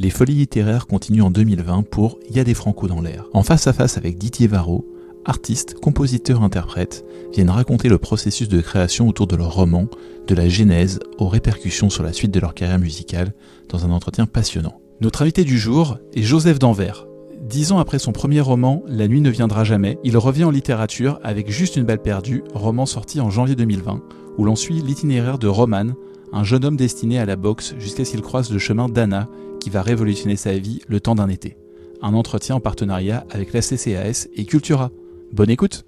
[0.00, 3.24] Les folies littéraires continuent en 2020 pour Y a des Franco dans l'air.
[3.32, 4.86] En face à face avec Didier Varro,
[5.24, 9.88] artistes, compositeurs, interprètes viennent raconter le processus de création autour de leur roman,
[10.28, 13.34] de la genèse aux répercussions sur la suite de leur carrière musicale,
[13.68, 14.80] dans un entretien passionnant.
[15.00, 17.08] Notre invité du jour est Joseph Danvers.
[17.42, 21.18] Dix ans après son premier roman, La nuit ne viendra jamais, il revient en littérature
[21.24, 24.00] avec Juste une balle perdue, roman sorti en janvier 2020,
[24.38, 25.86] où l'on suit l'itinéraire de Roman,
[26.32, 29.28] un jeune homme destiné à la boxe jusqu'à ce qu'il croise le chemin d'Anna,
[29.60, 31.56] qui va révolutionner sa vie le temps d'un été.
[32.02, 34.90] Un entretien en partenariat avec la CCAS et Cultura.
[35.32, 35.84] Bonne écoute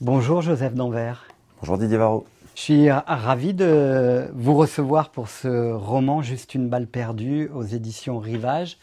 [0.00, 1.26] Bonjour Joseph Danvers.
[1.60, 2.26] Bonjour Didier Varro.
[2.54, 8.18] Je suis ravi de vous recevoir pour ce roman Juste une balle perdue aux éditions
[8.18, 8.78] Rivage.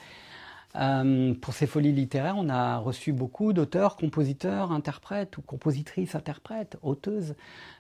[0.76, 6.78] Euh, pour ces folies littéraires, on a reçu beaucoup d'auteurs, compositeurs, interprètes ou compositrices, interprètes,
[6.81, 7.36] auteuses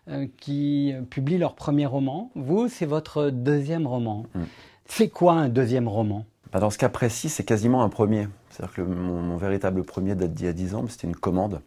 [0.09, 2.31] euh, qui publient leur premier roman.
[2.35, 4.25] Vous, c'est votre deuxième roman.
[4.33, 4.41] Mm.
[4.85, 6.25] C'est quoi un deuxième roman?
[6.51, 8.27] Bah, Dans ce cas précis, c'est quasiment un premier.
[8.49, 11.61] C'est-à-dire que mon, véritable premier date d'il y a 10 ans, c'était une commande.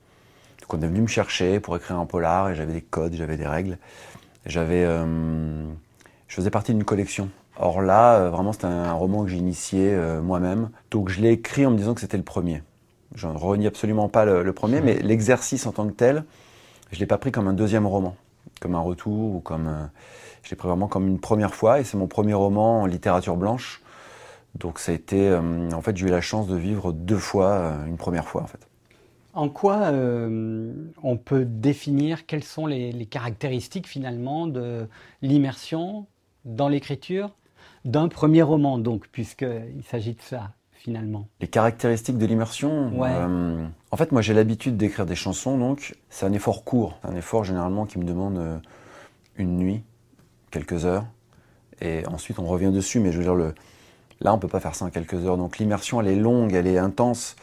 [0.61, 3.37] Donc on est venu me chercher pour écrire un polar et j'avais des codes, j'avais
[3.37, 3.79] des règles.
[4.47, 5.65] J'avais, euh,
[6.29, 7.31] je faisais partie d'une collection.
[7.57, 10.71] Or là, euh, vraiment, c'était un, roman que j'ai initié euh, moi-même.
[10.91, 12.63] Donc je l'ai écrit en me disant que c'était le premier.
[13.15, 16.25] Je ne renie absolument pas le, premier, mais l'exercice en tant que tel,
[16.91, 18.17] je ne l'ai pas pris comme un deuxième roman,
[18.61, 19.89] comme un retour ou comme
[20.43, 23.37] je l'ai pris vraiment comme une première fois et c'est mon premier roman en littérature
[23.37, 23.84] blanche.
[24.59, 27.51] Donc ça a été, euh, en fait, j'ai eu la chance de vivre deux fois,
[27.51, 28.69] euh, une première fois en fait.
[29.33, 34.87] En quoi euh, on peut définir quelles sont les, caractéristiques finalement de
[35.23, 36.07] l'immersion
[36.45, 37.31] dans l'écriture
[37.85, 41.27] d'un premier roman, donc, puisqu'il s'agit de ça finalement?
[41.41, 42.93] Les caractéristiques de l'immersion
[43.91, 47.43] En fait, moi j'ai l'habitude d'écrire des chansons, donc c'est un effort court, un effort
[47.43, 48.61] généralement qui me demande
[49.37, 49.83] une nuit,
[50.51, 51.07] quelques heures,
[51.81, 53.01] et ensuite on revient dessus.
[53.01, 53.55] Mais je veux dire, le,
[54.25, 55.37] là, on peut pas faire ça en quelques heures.
[55.37, 57.37] Donc l'immersion, elle est longue, elle est intense.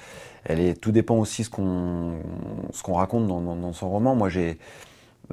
[0.43, 2.15] Elle est, tout dépend aussi ce qu'on
[2.73, 4.15] ce qu'on raconte dans, son roman.
[4.15, 4.57] Moi, j'ai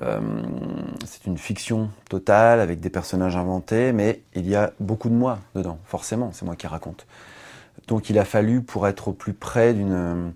[0.02, 0.20] euh,
[1.06, 5.38] c'est une fiction totale avec des personnages inventés, mais il y a beaucoup de moi
[5.54, 5.78] dedans.
[5.84, 7.06] Forcément, c'est moi qui raconte.
[7.88, 10.32] Donc il a fallu, pour être au plus près d'une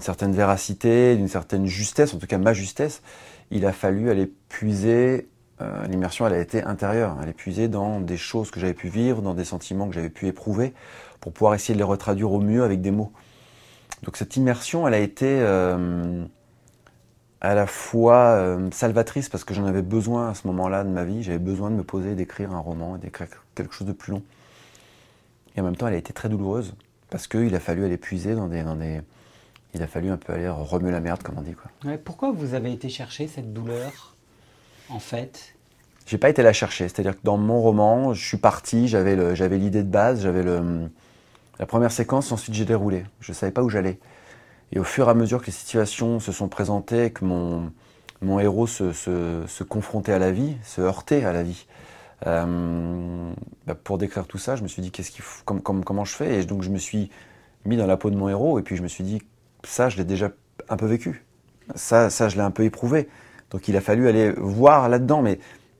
[0.00, 3.00] certaine véracité, d'une certaine justesse, en tout cas ma justesse,
[3.50, 5.28] il a fallu aller puiser
[5.60, 7.16] euh, l'immersion, elle a été intérieure.
[7.22, 10.10] Elle est puisée dans des choses que j'avais pu vivre, dans des sentiments que j'avais
[10.10, 10.74] pu éprouver,
[11.20, 13.12] pour pouvoir essayer de les retraduire au mieux avec des mots.
[14.02, 16.24] Donc cette immersion, elle a été euh,
[17.40, 21.04] à la fois euh, salvatrice parce que j'en avais besoin à ce moment-là de ma
[21.04, 21.22] vie.
[21.22, 24.22] J'avais besoin de me poser, d'écrire un roman, d'écrire quelque chose de plus long.
[25.56, 26.74] Et en même temps, elle a été très douloureuse
[27.10, 29.00] parce qu'il a fallu aller puiser dans des,
[29.74, 31.54] il a fallu un peu aller remuer la merde, comme on dit.
[31.54, 31.96] Quoi.
[31.98, 34.13] pourquoi vous avez été chercher cette douleur?
[34.88, 35.54] En fait
[36.06, 36.88] J'ai pas été la chercher.
[36.88, 39.16] C'est-à-dire que dans mon roman, je suis parti, j'avais
[39.58, 43.04] l'idée de base, j'avais la première séquence, ensuite j'ai déroulé.
[43.20, 43.98] Je savais pas où j'allais.
[44.72, 47.70] Et au fur et à mesure que les situations se sont présentées, que mon,
[48.40, 51.66] héros se, confrontait à la vie, se heurtait à la vie,
[52.26, 53.32] euh,
[53.66, 56.40] bah, pour décrire tout ça, je me suis dit qu'est-ce qu'il comme, comment je fais?
[56.40, 57.10] Et donc je me suis
[57.66, 59.22] mis dans la peau de mon héros et puis je me suis dit
[59.62, 60.30] ça, je l'ai déjà
[60.68, 61.24] un peu vécu.
[61.74, 63.08] Ça, ça, je l'ai un peu éprouvé.
[63.54, 65.38] Donc il a fallu aller voir là-dedans, mais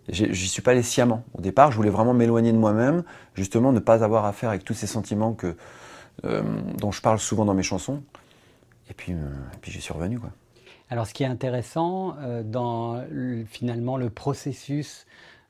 [0.08, 1.24] j'y suis pas allé sciemment.
[1.36, 3.02] Au départ, je voulais vraiment m'éloigner de moi-même,
[3.34, 5.56] justement ne pas avoir affaire avec tous ces sentiments que,
[6.24, 6.44] euh,
[6.78, 8.04] dont je parle souvent dans mes chansons.
[8.88, 9.16] Et puis, euh,
[9.60, 10.20] puis j'y suis revenu.
[10.88, 13.02] Alors ce qui est intéressant euh, dans
[13.48, 15.04] finalement le processus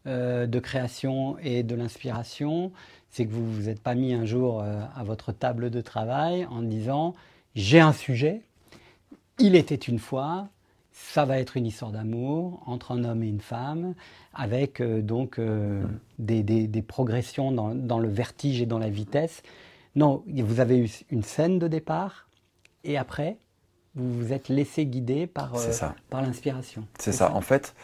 [0.07, 2.73] de création et de l'inspiration,
[3.11, 6.63] c'est que vous vous êtes pas mis un jour à votre table de travail en
[6.63, 7.15] disant
[7.55, 8.41] j'ai un sujet,
[9.39, 10.49] il était une fois,
[10.95, 13.95] ça va être une histoire d'amour entre un homme et une femme,
[14.33, 15.83] avec euh, donc euh,
[16.19, 19.43] des, progressions dans, le vertige et dans la vitesse.
[19.97, 22.29] Non, vous avez eu une scène de départ,
[22.85, 23.37] et après,
[23.97, 26.87] vous vous êtes laissé guider par, euh, par l'inspiration.
[26.99, 27.33] C'est ça.
[27.33, 27.75] En fait,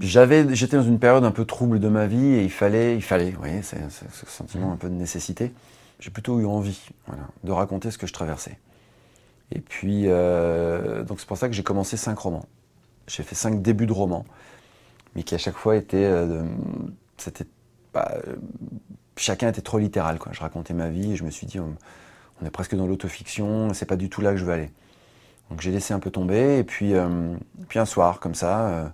[0.00, 3.02] j'avais, j'étais dans une période un peu trouble de ma vie, et il fallait, il
[3.02, 5.52] fallait, vous voyez, c'est ce sentiment un peu de nécessité.
[6.00, 6.82] J'ai plutôt eu envie
[7.44, 8.58] de raconter ce que je traversais.
[9.54, 12.46] Et puis, euh, donc c'est pour ça que j'ai commencé cinq romans.
[13.06, 14.24] J'ai fait cinq débuts de romans,
[15.14, 16.44] mais qui à chaque fois étaient, euh,
[17.18, 17.44] c'était,
[19.16, 20.18] chacun était trop littéral.
[20.30, 21.76] Je racontais ma vie et je me suis dit, on,
[22.44, 24.70] est presque dans l'autofiction, c'est pas du tout là que je veux aller.
[25.50, 27.34] Donc j'ai laissé un peu tomber et puis, euh,
[27.68, 28.92] puis un soir comme ça,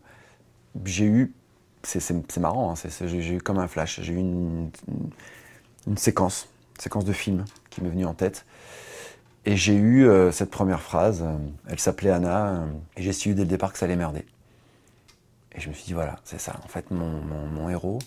[0.85, 1.33] j'ai eu,
[1.83, 5.11] c'est marrant, hein, j'ai eu comme un flash, j'ai eu une, une,
[5.87, 8.45] une séquence, une séquence de film qui m'est venue en tête.
[9.45, 11.37] Et j'ai eu euh, cette première phrase, euh,
[11.69, 14.25] elle s'appelait Anna, euh, et j'ai su dès le départ que ça allait merder.
[15.55, 16.55] Et je me suis dit, voilà, c'est ça.
[16.65, 17.99] En fait, mon, héros,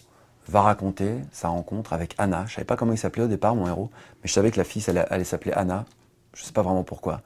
[0.48, 2.45] va raconter sa rencontre avec Anna.
[2.48, 3.89] Je savais pas comment il s'appelait au départ, mon héros,
[4.22, 5.86] mais je savais que la fille allait, allait s'appeler Anna.
[6.33, 7.22] Je sais pas vraiment pourquoi.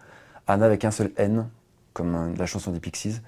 [0.47, 1.47] Anna avec un seul N,
[1.95, 3.21] comme la chanson des Pixies.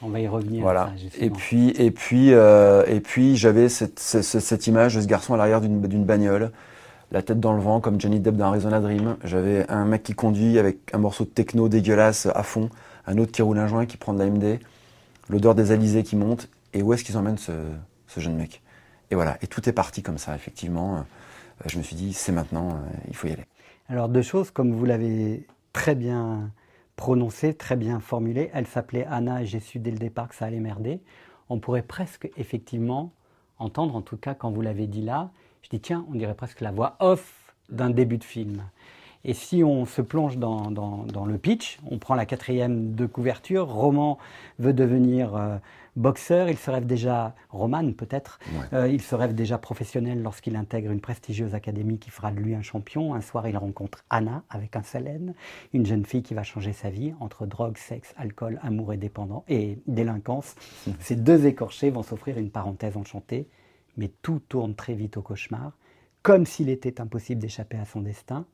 [0.00, 0.62] on va y revenir.
[0.62, 0.92] Voilà.
[1.18, 5.36] et puis, et puis, euh, et puis, j'avais cette, cette, image de ce garçon à
[5.36, 6.52] l'arrière d'une bagnole,
[7.12, 9.16] la tête dans le vent, comme Johnny Depp dans Arizona Dream.
[9.22, 12.70] J'avais un mec qui conduit avec un morceau de techno dégueulasse à fond,
[13.06, 14.58] un autre qui roule un joint, qui prend de la MD,
[15.28, 16.48] l'odeur des alizés qui monte.
[16.72, 17.52] Et où est-ce qu'ils emmènent ce,
[18.06, 18.62] ce, jeune mec?
[19.10, 19.36] Et voilà.
[19.42, 20.96] Et tout est parti comme ça, effectivement.
[20.96, 21.00] Euh,
[21.66, 23.44] je me suis dit, c'est maintenant, euh, il faut y aller.
[23.90, 26.50] Alors, deux choses, comme vous l'avez très bien
[26.96, 28.50] prononcée, très bien formulée.
[28.54, 31.02] Elle s'appelait Anna et j'ai su dès le départ que ça allait merder.
[31.50, 33.12] On pourrait presque effectivement
[33.58, 35.30] entendre, en tout cas quand vous l'avez dit là,
[35.62, 38.62] je dis tiens, on dirait presque la voix off d'un début de film.
[39.24, 40.68] Et si on se plonge dans,
[41.26, 44.18] le pitch, on prend la quatrième de couverture, Roman
[44.58, 45.58] veut devenir euh,
[45.94, 48.40] boxeur, il se rêve déjà, Roman peut-être,
[48.72, 52.56] euh, il se rêve déjà professionnel lorsqu'il intègre une prestigieuse académie qui fera de lui
[52.56, 53.14] un champion.
[53.14, 55.34] Un soir, il rencontre Anna avec un Salène,
[55.72, 59.44] une jeune fille qui va changer sa vie entre drogue, sexe, alcool, amour et dépendant
[59.48, 60.56] et délinquance.
[60.98, 63.46] Ces deux écorchés vont s'offrir une parenthèse enchantée,
[63.96, 65.76] mais tout tourne très vite au cauchemar,
[66.22, 68.46] comme s'il était impossible d'échapper à son destin.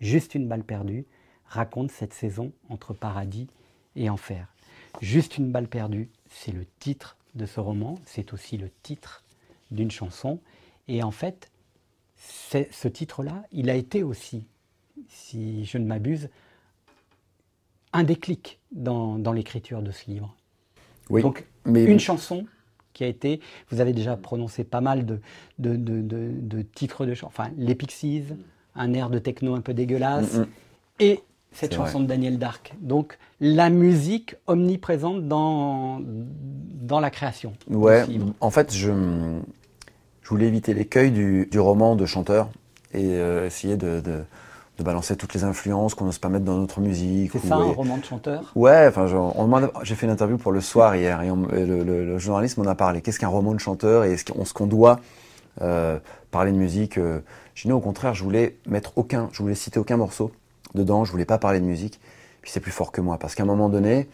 [0.00, 1.06] Juste une balle perdue
[1.46, 3.48] raconte cette saison entre paradis
[3.96, 4.48] et enfer.
[5.00, 9.24] Juste une balle perdue, c'est le titre de ce roman, c'est aussi le titre
[9.70, 10.40] d'une chanson.
[10.88, 11.50] Et en fait,
[12.16, 14.46] ce titre-là, il a été aussi,
[15.08, 16.28] si je ne m'abuse,
[17.92, 20.34] un déclic dans, l'écriture de ce livre.
[21.10, 21.84] Oui, Donc, mais...
[21.84, 22.46] une chanson
[22.94, 25.20] qui a été, vous avez déjà prononcé pas mal de,
[25.58, 28.24] de, titres de chansons, enfin, les Pixies,
[28.74, 30.46] un air de techno un peu dégueulasse, mm, mm.
[31.00, 31.20] et
[31.52, 32.74] cette chanson de Daniel Dark.
[32.80, 37.52] Donc la musique omniprésente dans, dans la création.
[37.68, 38.04] Ouais,
[38.40, 38.90] en fait, je,
[40.22, 42.48] je voulais éviter l'écueil du, du, roman de chanteur
[42.92, 44.24] et euh, essayer de, de,
[44.82, 47.32] balancer toutes les influences qu'on n'ose pas mettre dans notre musique.
[47.32, 48.50] C'est ça, un roman de chanteur?
[48.56, 49.06] Ouais, enfin,
[49.82, 53.00] j'ai fait une interview pour Le Soir hier et, le, journaliste m'en a parlé.
[53.00, 55.00] Qu'est-ce qu'un roman de chanteur et ce qu'on doit
[55.62, 55.98] euh,
[56.32, 57.20] parler de musique euh,
[57.54, 60.32] J'ai dit au contraire, je voulais mettre aucun, je voulais citer aucun morceau
[60.74, 62.00] dedans, je voulais pas parler de musique.
[62.42, 64.08] Puis c'est plus fort que moi, parce qu'à un moment donné,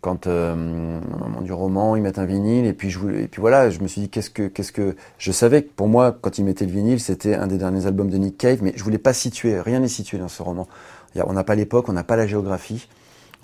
[0.00, 0.52] quand euh,
[1.00, 3.80] au moment du roman, ils mettent un vinyle, et puis, je, et puis voilà, je
[3.80, 6.66] me suis dit, qu'est-ce que, qu'est-ce que, je savais que pour moi, quand ils mettaient
[6.66, 9.60] le vinyle, c'était un des derniers albums de Nick Cave, mais je voulais pas situer,
[9.60, 10.68] rien n'est situé dans ce roman.
[11.16, 12.88] On n'a pas l'époque, on n'a pas la géographie,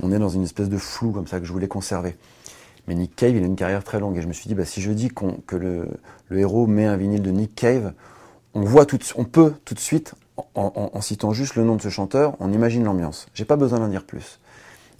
[0.00, 2.16] on est dans une espèce de flou comme ça que je voulais conserver.
[2.86, 4.64] Mais Nick Cave, il a une carrière très longue, et je me suis dit, bah,
[4.64, 5.88] si je dis que le,
[6.30, 7.92] héros met un vinyle de Nick Cave,
[8.54, 10.14] on voit tout, on peut tout de suite
[10.54, 13.26] en, citant juste le nom de ce chanteur, on imagine l'ambiance.
[13.34, 14.38] J'ai pas besoin d'en dire plus.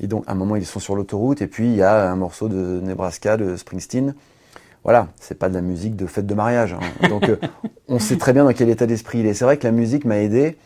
[0.00, 2.17] Et donc, à un moment, ils sont sur l'autoroute, et puis il y a un
[2.17, 4.14] morceau de Nebraska, de Springsteen.
[4.82, 6.75] Voilà, c'est pas de la musique de fête de mariage.
[6.75, 7.08] Hein.
[7.08, 7.37] Donc, euh,
[7.88, 9.35] on sait très bien dans quel état d'esprit il est.
[9.35, 10.58] C'est vrai que la musique m'a aidé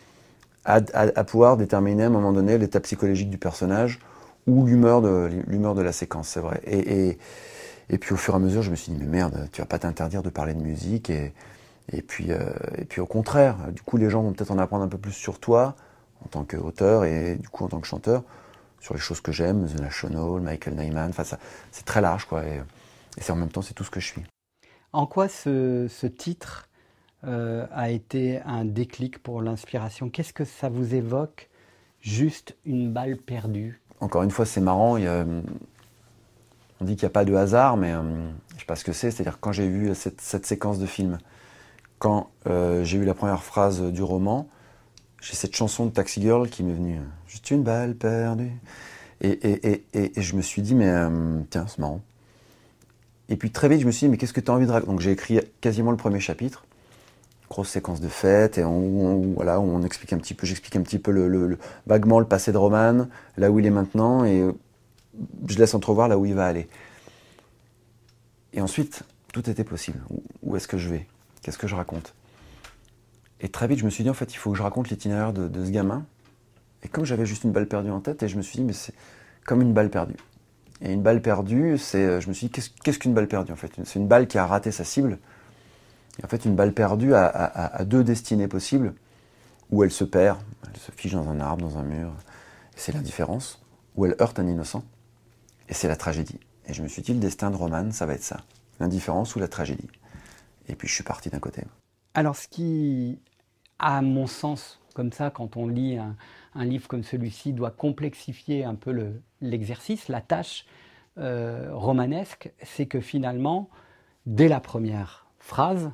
[0.65, 0.81] à,
[1.25, 4.01] pouvoir déterminer à un moment donné l'état psychologique du personnage
[4.47, 6.61] ou l'humeur de, l'humeur de la séquence, c'est vrai.
[6.65, 7.19] Et, et,
[7.89, 9.67] et, puis, au fur et à mesure, je me suis dit, mais merde, tu vas
[9.67, 11.11] pas t'interdire de parler de musique.
[11.11, 11.33] Et,
[11.93, 14.85] et puis, euh, et puis au contraire, du coup, les gens vont peut-être en apprendre
[14.85, 15.75] un peu plus sur toi,
[16.25, 18.25] en tant qu'auteur et du coup en tant que chanteur,
[18.81, 21.25] sur les choses que j'aime, The National, Michael Nyman, enfin,
[21.71, 22.45] c'est très large, quoi.
[22.45, 22.63] Et,
[23.19, 24.23] c'est en même temps, c'est tout ce que je suis.
[24.93, 26.69] En quoi ce, ce titre
[27.25, 30.09] euh, a été un déclic pour l'inspiration?
[30.09, 31.49] Qu'est-ce que ça vous évoque?
[32.01, 34.97] Juste une balle perdue Encore une fois, c'est marrant.
[34.97, 35.27] Il y a,
[36.81, 38.03] on dit qu'il n'y a pas de hasard, mais euh,
[38.51, 39.11] je ne sais pas ce que c'est.
[39.11, 41.19] C'est-à-dire quand j'ai vu cette, cette séquence de film,
[41.99, 44.49] quand euh, j'ai eu la première phrase du roman,
[45.21, 46.99] j'ai cette chanson de Taxi Girl qui m'est venue.
[47.27, 48.53] Juste une balle perdue.
[49.21, 52.01] Et, et, et, et je me suis dit, mais euh, tiens, c'est marrant.
[53.29, 54.71] Et puis très vite, je me suis dit, mais qu'est-ce que tu as envie de
[54.71, 54.91] raconter?
[54.93, 56.65] Donc j'ai écrit quasiment le premier chapitre,
[57.51, 60.99] grosse séquence de fête, et on, voilà, on explique un petit peu, j'explique un petit
[60.99, 63.07] peu le, vaguement le passé de Roman,
[63.37, 64.43] là où il est maintenant, et
[65.47, 66.69] je laisse entrevoir là où il va aller.
[68.55, 69.99] Et ensuite, tout était possible.
[70.43, 71.07] où est-ce que je vais?
[71.43, 72.15] Qu'est-ce que je raconte?
[73.41, 75.33] Et très vite, je me suis dit, en fait, il faut que je raconte l'itinéraire
[75.33, 76.05] de, ce gamin.
[76.83, 78.73] Et comme j'avais juste une balle perdue en tête, et je me suis dit, mais
[78.73, 78.95] c'est
[79.47, 80.17] comme une balle perdue.
[80.81, 83.57] Et une balle perdue, c'est, euh, je me suis dit, qu'est-ce qu'une balle perdue en
[83.57, 83.73] fait?
[83.85, 85.19] C'est une balle qui a raté sa cible.
[86.21, 88.95] Et en fait, une balle perdue a, deux destinées possibles,
[89.71, 92.13] où elle se perd, elle se fiche dans un arbre, dans un mur,
[92.77, 93.61] c'est l'indifférence,
[93.97, 94.85] ou elle heurte un innocent,
[95.69, 96.41] et c'est la tragédie.
[96.67, 98.39] Et je me suis dit, le destin de Roman, ça va être ça,
[98.81, 99.89] l'indifférence ou la tragédie.
[100.69, 101.63] Et puis je suis parti d'un côté.
[102.19, 103.17] Alors ce qui,
[103.79, 108.75] à mon sens, comme ça, quand on lit un, livre comme celui-ci, doit complexifier un
[108.75, 110.67] peu l'exercice, la tâche
[111.19, 113.71] euh, romanesque, c'est que finalement,
[114.27, 115.93] dès la première phrase,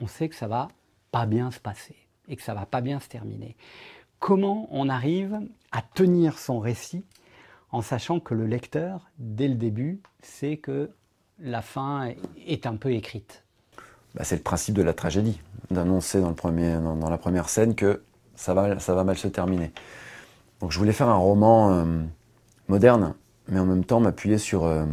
[0.00, 0.68] on sait que ça va
[1.10, 3.54] pas bien se passer et que ça va pas bien se terminer.
[4.18, 5.40] Comment on arrive
[5.72, 7.04] à tenir son récit
[7.70, 10.90] en sachant que le lecteur, dès le début, sait que
[11.38, 12.14] la fin
[12.46, 13.44] est un peu écrite?
[14.14, 15.40] Bah, C'est le principe de la tragédie,
[15.70, 18.02] d'annoncer dans, dans, la première scène que
[18.36, 19.72] ça va, ça va mal se terminer.
[20.60, 21.84] Donc je voulais faire un roman euh,
[22.68, 23.14] moderne,
[23.48, 24.84] mais en même temps m'appuyer sur, euh,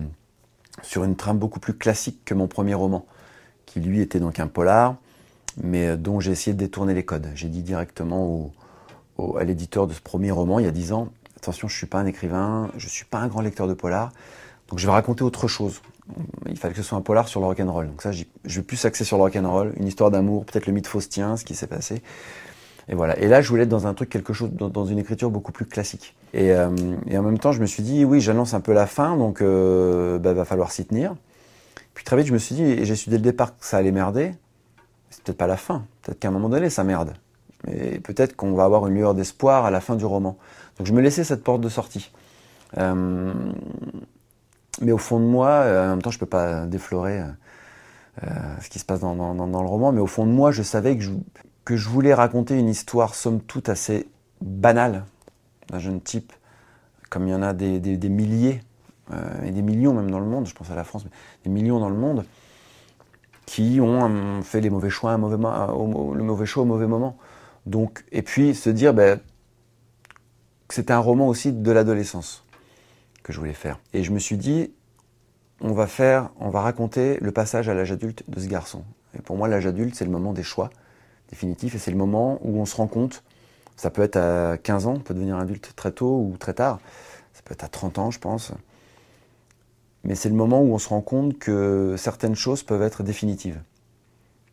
[0.82, 3.06] sur une trame beaucoup plus classique que mon premier roman,
[3.66, 4.96] qui lui était donc un polar,
[5.62, 7.30] mais euh, dont j'ai essayé de détourner les codes.
[7.36, 8.52] J'ai dit directement
[9.38, 11.88] à l'éditeur de ce premier roman, il y a dix ans, attention, je ne suis
[11.88, 14.12] pas un écrivain, je ne suis pas un grand lecteur de polar,
[14.70, 15.82] donc je vais raconter autre chose.
[16.50, 17.88] Il fallait que ce soit un polar sur le rock'n'roll.
[17.88, 20.88] Donc ça, je vais plus axer sur le rock'n'roll, une histoire d'amour, peut-être le mythe
[20.88, 22.02] faustien, ce qui s'est passé.
[22.90, 23.18] Et voilà.
[23.20, 25.66] Et là, je voulais être dans un truc, quelque chose, dans, une écriture beaucoup plus
[25.66, 26.16] classique.
[26.34, 26.70] Et, euh,
[27.08, 29.42] et, en même temps, je me suis dit, oui, j'annonce un peu la fin, donc
[29.42, 31.16] euh, bah, va falloir s'y tenir.
[31.94, 33.78] Puis très vite, je me suis dit, et j'ai su dès le départ que ça
[33.78, 34.32] allait merder.
[35.10, 35.86] C'est peut-être pas la fin.
[36.04, 37.14] Peut-être qu'à un moment donné, ça merde.
[37.66, 40.38] Mais peut-être qu'on va avoir une lueur d'espoir à la fin du roman.
[40.78, 42.12] Donc je me laissais cette porte de sortie.
[42.78, 43.34] Euh,
[44.82, 47.22] mais au fond de moi, euh, en même temps, je ne peux pas déflorer
[48.24, 50.98] euh, ce qui se passe dans, le roman, mais au fond de moi, je savais
[50.98, 51.12] que je,
[51.66, 54.08] que voulais raconter une histoire, somme toute, assez
[54.42, 55.06] banale
[55.70, 56.34] d'un jeune type,
[57.10, 57.80] comme il y en a des,
[58.10, 58.62] milliers,
[59.44, 61.12] et des millions même dans le monde, je pense à la France, mais
[61.46, 62.26] des millions dans le monde,
[63.46, 67.18] qui ont fait les mauvais choix, mauvais, le mauvais choix au mauvais moment.
[67.66, 69.20] Donc, et puis se dire, ben,
[70.70, 72.44] c'était un roman aussi de l'adolescence
[73.28, 73.78] que je voulais faire.
[73.94, 74.72] Et je me suis dit,
[75.60, 78.86] on va faire, on va raconter le passage à l'âge adulte de ce garçon.
[79.18, 80.70] Et pour moi, l'âge adulte, c'est le moment des choix
[81.30, 83.26] définitifs et c'est le moment où on se rend compte,
[83.76, 86.80] ça peut être à 15 ans, on peut devenir adulte très tôt ou très tard,
[87.34, 88.54] ça peut être à 30 ans, je pense.
[90.06, 93.62] Mais c'est le moment où on se rend compte que certaines choses peuvent être définitives.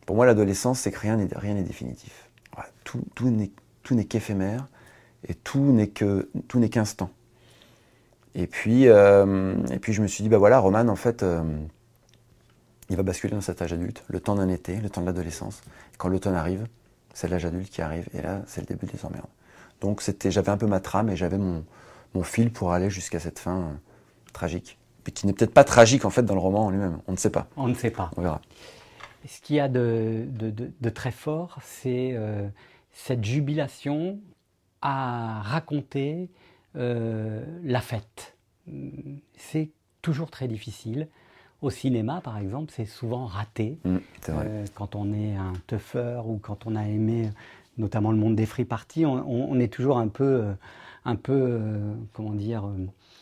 [0.05, 2.29] Pour moi, l'adolescence, c'est que rien n'est, définitif.
[2.83, 4.67] tout, tout n'est qu'éphémère
[5.29, 7.09] et tout n'est que tout n'est qu'instant.
[8.35, 11.41] Et puis euh, et puis je me suis dit bah voilà Roman en fait euh,
[12.89, 15.61] il va basculer dans cet âge adulte, le temps d'un été, le temps de l'adolescence.
[15.97, 16.67] Quand l'automne arrive,
[17.13, 19.29] c'est l'âge adulte qui arrive et là c'est le début des emmerdes.
[19.79, 21.63] Donc c'était j'avais un peu ma trame et j'avais mon,
[22.13, 23.73] mon fil pour aller jusqu'à cette fin euh,
[24.33, 24.77] tragique.
[25.05, 26.99] Puis qui n'est peut-être pas tragique en fait dans le roman en lui-même.
[27.07, 27.47] On ne sait pas.
[27.55, 28.11] On ne sait pas.
[28.17, 28.41] On verra.
[29.25, 32.15] Ce qu'il y a de, de, de, très fort, c'est
[32.91, 34.19] cette jubilation
[34.81, 36.29] à raconter
[36.77, 38.35] euh, la fête.
[39.35, 39.69] C'est
[40.01, 41.07] toujours très difficile.
[41.61, 43.77] Au cinéma, par exemple, c'est souvent raté.
[43.85, 43.97] Mmh,
[44.29, 47.29] euh, quand on est un tougher ou quand on a aimé
[47.77, 50.53] notamment le monde des free parties, on, est toujours un peu, euh,
[51.05, 51.59] un peu
[52.13, 52.69] comment dire,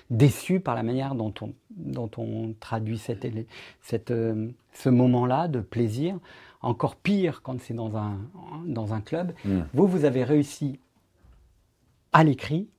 [0.09, 3.27] déçu par la manière dont on, dont on traduit cette,
[3.81, 4.13] cette,
[4.73, 6.17] ce moment-là de plaisir.
[6.61, 8.17] Encore pire quand c'est dans un,
[8.65, 9.33] dans un club.
[9.43, 9.61] Mmh.
[9.73, 10.79] Vous, vous avez réussi
[12.13, 12.69] à l'écrit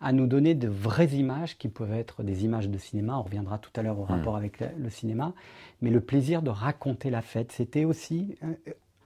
[0.00, 3.18] à nous donner de vraies images qui peuvent être des images de cinéma.
[3.18, 4.10] On reviendra tout à l'heure au hmm.
[4.10, 5.32] rapport avec le, cinéma.
[5.80, 8.36] Mais le plaisir de raconter la fête, c'était aussi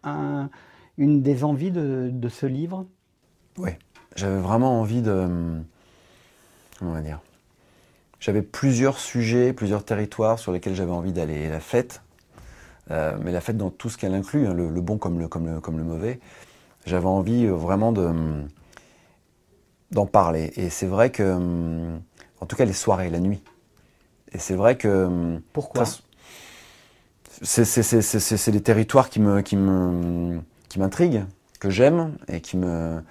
[0.07, 0.45] euh,
[0.99, 2.87] une des envies de, ce livre?
[3.57, 3.71] Oui,
[4.17, 5.61] j'avais vraiment envie de.
[6.79, 7.21] Comment on va dire?
[8.19, 11.49] J'avais plusieurs sujets, plusieurs territoires sur lesquels j'avais envie d'aller.
[11.49, 12.03] La fête,
[12.91, 15.47] euh, mais la fête dans tout ce qu'elle inclut, hein, le, bon comme le, comme
[15.47, 16.21] le, comme le mauvais.
[16.87, 18.13] J'avais envie euh, vraiment de
[19.91, 20.53] d'en parler.
[20.57, 22.01] Et c'est vrai que, hum,
[22.41, 23.43] en tout cas, les soirées, la nuit.
[24.33, 25.07] Et c'est vrai que.
[25.07, 25.85] Hum, Pourquoi
[27.43, 31.25] C'est des territoires qui me, qui me, qui m'intriguent,
[31.59, 33.03] que j'aime et qui me,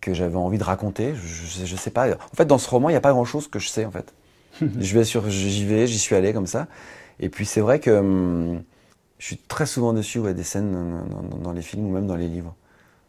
[0.00, 1.14] que j'avais envie de raconter.
[1.14, 2.08] Je, je, sais pas.
[2.10, 3.90] En fait, dans ce roman, il n'y a pas grand chose que je sais, en
[3.90, 4.12] fait.
[4.60, 6.66] je vais sur, j'y vais, j'y suis allé comme ça.
[7.20, 8.62] Et puis, c'est vrai que hum,
[9.18, 11.04] je suis très souvent dessus, ouais, des scènes
[11.42, 12.54] dans les films ou même dans les livres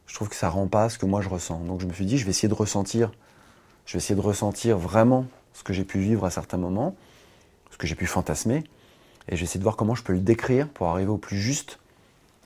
[0.07, 1.59] je trouve que ça rend pas ce que moi je ressens.
[1.59, 3.11] Donc je me suis dit, je vais essayer de ressentir,
[3.85, 6.95] je vais essayer de ressentir vraiment ce que j'ai pu vivre à certains moments,
[7.71, 8.63] ce que j'ai pu fantasmer,
[9.29, 11.37] et je vais essayer de voir comment je peux le décrire pour arriver au plus
[11.37, 11.79] juste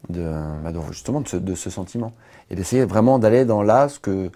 [0.09, 0.23] de,
[0.63, 2.13] bah, justement de ce, sentiment,
[2.49, 4.31] et d'essayer vraiment d'aller dans là, ce que,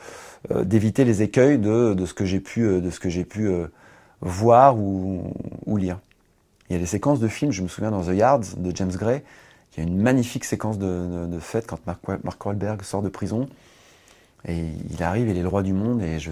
[0.52, 3.48] euh, d'éviter les écueils de, ce que j'ai pu, euh, de ce que j'ai pu
[3.48, 3.68] euh,
[4.22, 5.34] voir ou,
[5.66, 6.00] ou, lire.
[6.70, 8.92] Il y a des séquences de films, je me souviens dans The Yards de James
[8.92, 9.24] Gray,
[9.74, 13.48] il y a une magnifique séquence de, fête quand Mark, Mark Wahlberg sort de prison.
[14.48, 16.02] Et il arrive, il est le roi du monde.
[16.02, 16.32] Et je,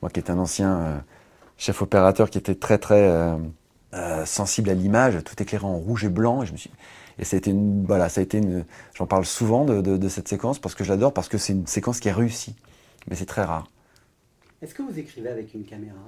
[0.00, 0.98] moi qui est un ancien euh,
[1.58, 3.36] chef opérateur qui était très très euh,
[3.94, 6.42] euh, sensible à l'image, tout éclairé en rouge et blanc.
[6.42, 6.54] Et, je
[7.24, 8.64] ça a été une, voilà, ça a été une,
[8.94, 12.08] j'en parle souvent de, cette séquence parce que j'adore, parce que c'est une séquence qui
[12.08, 12.56] est réussie.
[13.08, 13.68] Mais c'est très rare.
[14.62, 15.98] Est-ce que vous écrivez avec une caméra?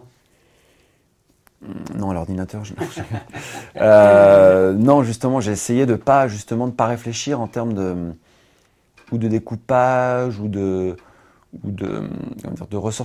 [1.96, 2.64] Non, à l'ordinateur.
[2.64, 2.74] Je...
[3.76, 8.12] euh, non, justement, j'ai essayé de pas justement de pas réfléchir en termes de
[9.12, 10.96] ou de découpage ou de,
[11.62, 12.08] ou de,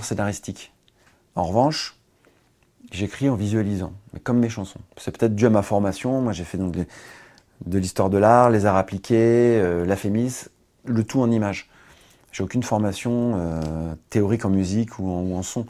[0.02, 0.72] scénaristiques.
[1.34, 1.96] En revanche,
[2.90, 4.80] j'écris en visualisant, mais comme mes chansons.
[4.96, 6.20] C'est peut-être dû à ma formation.
[6.20, 10.44] Moi, j'ai fait donc de l'histoire de l'art, les arts appliqués, euh, la fémis,
[10.86, 11.68] le tout en images.
[12.32, 15.66] J'ai aucune formation euh, théorique en musique ou en, son.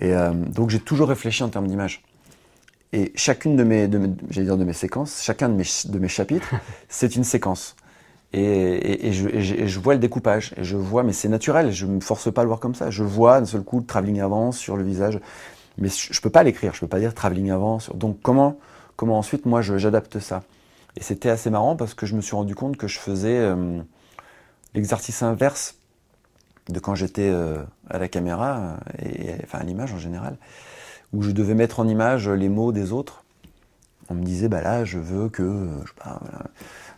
[0.00, 2.02] Et euh, donc j'ai toujours réfléchi en termes d'image.
[2.92, 3.98] Et chacune de mes, de
[4.30, 6.54] dire de mes séquences, chacun de mes, de mes chapitres,
[6.88, 7.76] c'est une séquence.
[8.32, 10.54] Et, et, je, je, vois le découpage.
[10.56, 12.74] Et je vois, mais c'est naturel, je ne me force pas à le voir comme
[12.74, 12.90] ça.
[12.90, 15.20] Je vois d'un seul coup le travelling avant sur le visage.
[15.78, 17.78] Mais je ne peux pas l'écrire, je ne peux pas dire travelling avant.
[17.78, 17.94] Sur...
[17.94, 18.58] Donc comment,
[18.96, 20.42] comment ensuite moi j'adapte ça
[20.96, 23.80] Et c'était assez marrant parce que je me suis rendu compte que je faisais euh,
[24.74, 25.76] l'exercice inverse
[26.68, 30.36] de quand j'étais euh, à la caméra, et, enfin à l'image en général,
[31.12, 33.24] où je devais mettre en image les mots des autres.
[34.10, 36.20] On me disait, bah là, je veux que, je sais pas,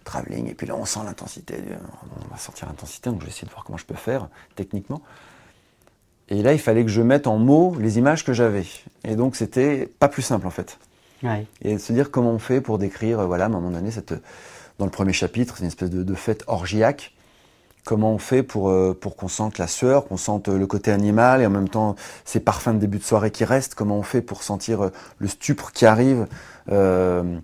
[0.05, 1.57] travelling, et puis là, on sent l'intensité,
[2.25, 5.03] on va sortir l'intensité, donc je vais essayer de voir comment je peux faire techniquement.
[6.29, 8.65] Et là, il fallait que je mette en mots les images que j'avais.
[9.03, 10.79] Et donc, c'était pas plus simple, en fait.
[11.63, 14.15] Et se dire comment on fait pour décrire, voilà, à un moment donné, cette,
[14.79, 17.13] dans le premier chapitre, c'est une espèce de, de fête orgiaque
[17.91, 21.43] comment on fait pour, euh, pour qu'on sente la sueur, qu'on sente le côté animal
[21.43, 24.23] et en même temps ces parfums de début de soirée qui restent, comment on fait
[24.23, 26.29] pour sentir euh, le stupre qui arrive,
[26.71, 27.41] euh,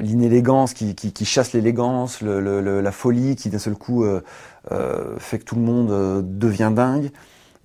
[0.00, 4.04] l'inélégance qui, qui, chasse l'élégance, la folie qui d'un seul coup
[5.18, 7.10] fait que tout le monde devient dingue,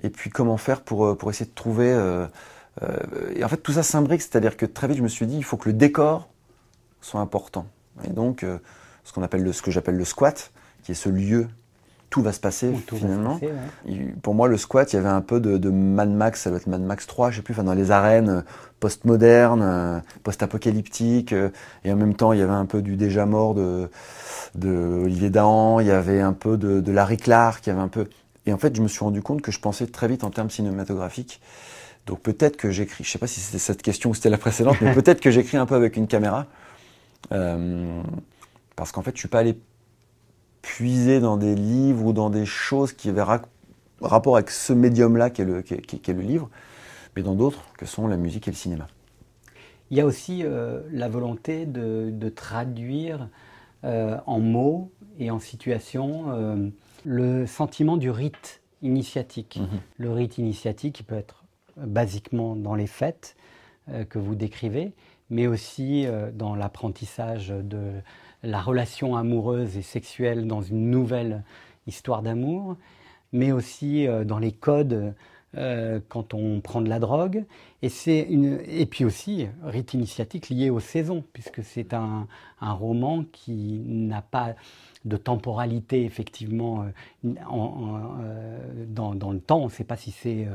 [0.02, 1.90] et puis comment faire pour, pour essayer de trouver...
[3.36, 5.44] et en fait tout ça s'imbrique, c'est-à-dire que très vite je me suis dit il
[5.44, 6.30] faut que le décor
[7.02, 7.66] soit important.
[8.06, 8.46] Et donc
[9.04, 11.50] ce qu'on appelle le, ce que j'appelle le squat, qui est ce lieu
[12.14, 13.40] tout va se passer finalement.
[14.22, 16.68] Pour moi, le squat, il y avait un peu de, Mad Max, ça doit être
[16.68, 18.42] Mad Max 3, je sais plus, enfin, dans les arènes euh,
[18.80, 21.50] post-modernes, euh, post-apocalyptiques, euh,
[21.84, 23.90] et en même temps, il y avait un peu du déjà mort de,
[24.54, 24.70] de
[25.06, 28.08] Olivier Dahan, il y avait un peu de, Larry Clark, il y avait un peu.
[28.46, 30.52] Et en fait, je me suis rendu compte que je pensais très vite en termes
[30.52, 31.42] cinématographiques.
[32.06, 34.80] Donc peut-être que j'écris, je sais pas si c'était cette question ou c'était la précédente,
[34.82, 36.46] mais peut-être que j'écris un peu avec une caméra.
[37.32, 39.58] parce qu'en fait, je suis pas allé
[40.64, 43.26] puiser dans des livres ou dans des choses qui avaient
[44.02, 46.50] rapport avec ce médium-là qu'est le, le, livre,
[47.16, 48.88] mais dans d'autres que sont la musique et le cinéma.
[49.92, 53.30] Il y a aussi euh, la volonté de, traduire
[53.84, 56.70] euh, en mots et en situations euh,
[57.06, 59.60] le sentiment du rite initiatique.
[59.60, 59.80] Mhm.
[59.98, 61.44] Le rite initiatique qui peut être
[61.78, 63.36] basiquement dans les fêtes
[64.10, 64.94] que vous décrivez,
[65.30, 67.92] mais aussi dans l'apprentissage de
[68.44, 71.44] la relation amoureuse et sexuelle dans une nouvelle
[71.88, 72.78] histoire d'amour,
[73.32, 75.14] mais aussi euh, dans les codes
[75.56, 77.46] euh, quand on prend de la drogue.
[77.82, 77.90] Et,
[78.30, 82.28] une, et puis aussi, rite initiatique lié aux saisons, puisque c'est un,
[82.60, 84.56] roman qui n'a pas
[85.06, 86.86] de temporalité effectivement
[87.26, 89.60] euh, dans, dans, le temps.
[89.60, 90.48] On ne sait pas si c'est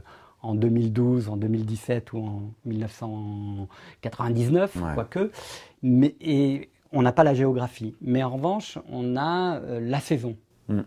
[0.42, 5.30] en 2012, en 2017 ou en 1999, quoique.
[5.82, 10.36] Mais, et on n'a pas la géographie, mais en revanche, on a euh, la saison.
[10.68, 10.80] Mm.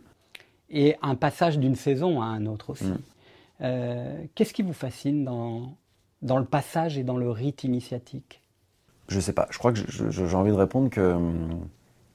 [0.70, 2.86] Et un passage d'une saison à un autre aussi.
[2.86, 2.98] Mm.
[3.62, 5.76] Euh, qu'est-ce qui vous fascine dans,
[6.22, 8.42] dans le passage et dans le rite initiatique?
[9.08, 9.48] Je ne sais pas.
[9.52, 11.68] Je crois que j'ai envie de répondre que hum,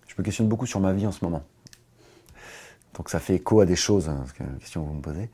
[0.08, 1.42] je me questionne beaucoup sur ma vie en ce moment.
[2.94, 5.28] Donc ça fait écho à des choses, hein, la question que vous me posez.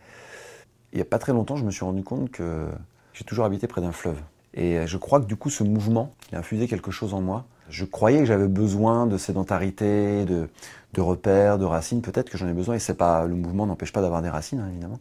[0.93, 2.69] Il n'y a pas très longtemps, je me suis rendu compte que
[3.13, 4.21] j'ai toujours habité près d'un fleuve.
[4.53, 7.47] Et je crois que du coup, ce mouvement, il a infusé quelque chose en moi
[7.73, 12.03] je croyais que j'avais besoin de sédentarité, de, repères, de racines.
[12.03, 14.61] Peut-être que j'en ai besoin, et c'est pas le mouvement n'empêche pas d'avoir des racines,
[14.61, 15.01] hein, évidemment.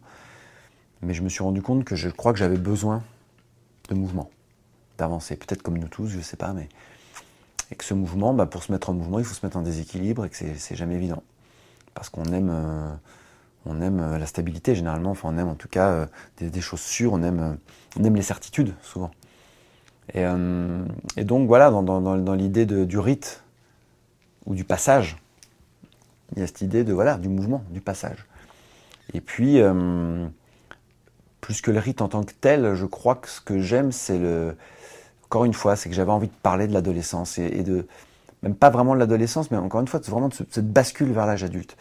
[1.02, 3.02] Mais je me suis rendu compte que je crois que j'avais besoin
[3.90, 4.30] de mouvement,
[4.96, 5.36] d'avancer.
[5.36, 6.68] Peut-être comme nous tous, je sais pas, mais
[7.70, 9.62] et que ce mouvement, bah, pour se mettre en mouvement, il faut se mettre en
[9.62, 11.22] déséquilibre et que c'est jamais évident,
[11.94, 12.90] parce qu'on aime, euh,
[13.66, 15.10] on aime euh, la stabilité généralement.
[15.10, 16.06] Enfin, on aime en tout cas euh,
[16.38, 17.12] des, choses sûres.
[17.12, 17.58] On aime
[17.96, 19.10] les certitudes souvent.
[20.16, 20.84] Euh,
[21.16, 23.42] et, donc voilà, dans, l'idée du rite
[24.46, 25.16] ou du passage,
[26.34, 28.26] il y a cette idée de voilà du mouvement, du passage.
[29.14, 30.26] Et puis, euh,
[31.40, 34.18] plus que le rite en tant que tel, je crois que ce que j'aime, c'est
[34.18, 34.56] le,
[35.24, 37.86] encore une fois, c'est que j'avais envie de parler de l'adolescence et, de,
[38.42, 41.44] même pas vraiment de l'adolescence, mais encore une fois, vraiment de cette bascule vers l'âge
[41.44, 41.76] adulte.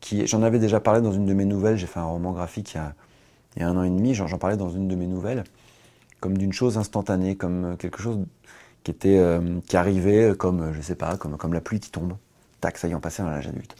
[0.00, 1.76] Qui, j'en avais déjà parlé dans une de mes nouvelles.
[1.76, 2.94] J'ai fait un roman graphique il y a,
[3.56, 4.14] il y a un an et demi.
[4.14, 5.44] J'en parlais dans une de mes nouvelles
[6.24, 8.24] comme d'une chose instantanée, comme euh, quelque chose
[8.82, 11.90] qui était euh, qui arrivait euh, comme je sais pas, comme comme la pluie qui
[11.90, 12.16] tombe.
[12.62, 13.76] Tac, ça y est, on passait dans l'âge adulte.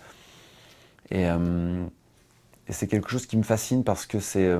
[1.11, 1.27] Et,
[2.69, 4.51] c'est quelque chose qui me fascine parce que c'est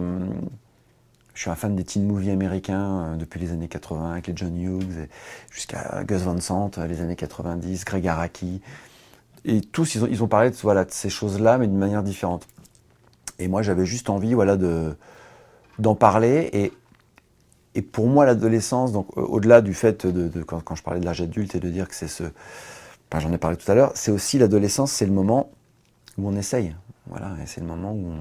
[1.35, 4.57] je suis un fan des teen movies américains depuis les années 80 avec les John
[4.59, 5.09] Hughes
[5.51, 8.63] jusqu'à Gus Van Sant les années 90, Greg Araki.
[9.45, 12.47] et tous, ils ont, parlé de, de ces choses-là, mais d'une manière différente.
[13.39, 14.97] Et moi, j'avais juste envie voilà, de,
[15.79, 16.51] d'en parler.
[16.53, 16.73] Et,
[17.75, 21.55] et pour moi, l'adolescence, donc au-delà du fait de, quand, je parlais de l'âge adulte
[21.55, 22.25] et de dire que c'est ce.
[23.17, 25.53] J'en ai parlé tout à l'heure, c'est aussi l'adolescence, c'est le moment
[26.19, 26.75] où on essaye.
[27.07, 28.13] Voilà, et c'est le moment où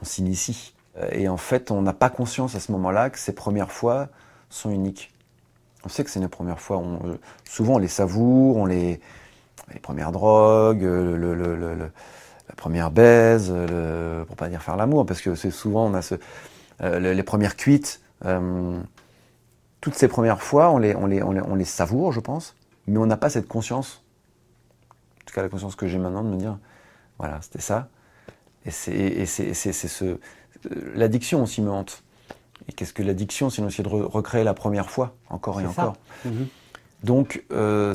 [0.00, 0.74] on, s'initie.
[1.12, 4.08] Et en fait, on n'a pas conscience à ce moment-là que ces premières fois
[4.50, 5.12] sont uniques.
[5.84, 6.78] On sait que c'est nos premières fois.
[6.78, 8.98] On, souvent, on les savoure, on les,
[9.72, 15.06] les premières drogues, le, le, le, la première baise, le, pour pas dire faire l'amour,
[15.06, 16.16] parce que c'est souvent on a ce,
[16.82, 18.00] euh, les premières cuites.
[18.24, 18.80] Euh,
[19.80, 22.56] toutes ces premières fois, on les, on, les, on, les, on les savoure, je pense,
[22.86, 24.02] mais on n'a pas cette conscience.
[25.20, 26.58] En tout cas, la conscience que j'ai maintenant de me dire,
[27.18, 27.88] voilà, c'était ça.
[28.64, 30.18] Et c'est ce,
[30.94, 32.02] l'addiction aussi me hante.
[32.68, 35.96] Et qu'est-ce que l'addiction sinon essayer de recréer la première fois, encore et encore.
[36.24, 36.46] Mhm.
[37.02, 37.94] Donc, euh,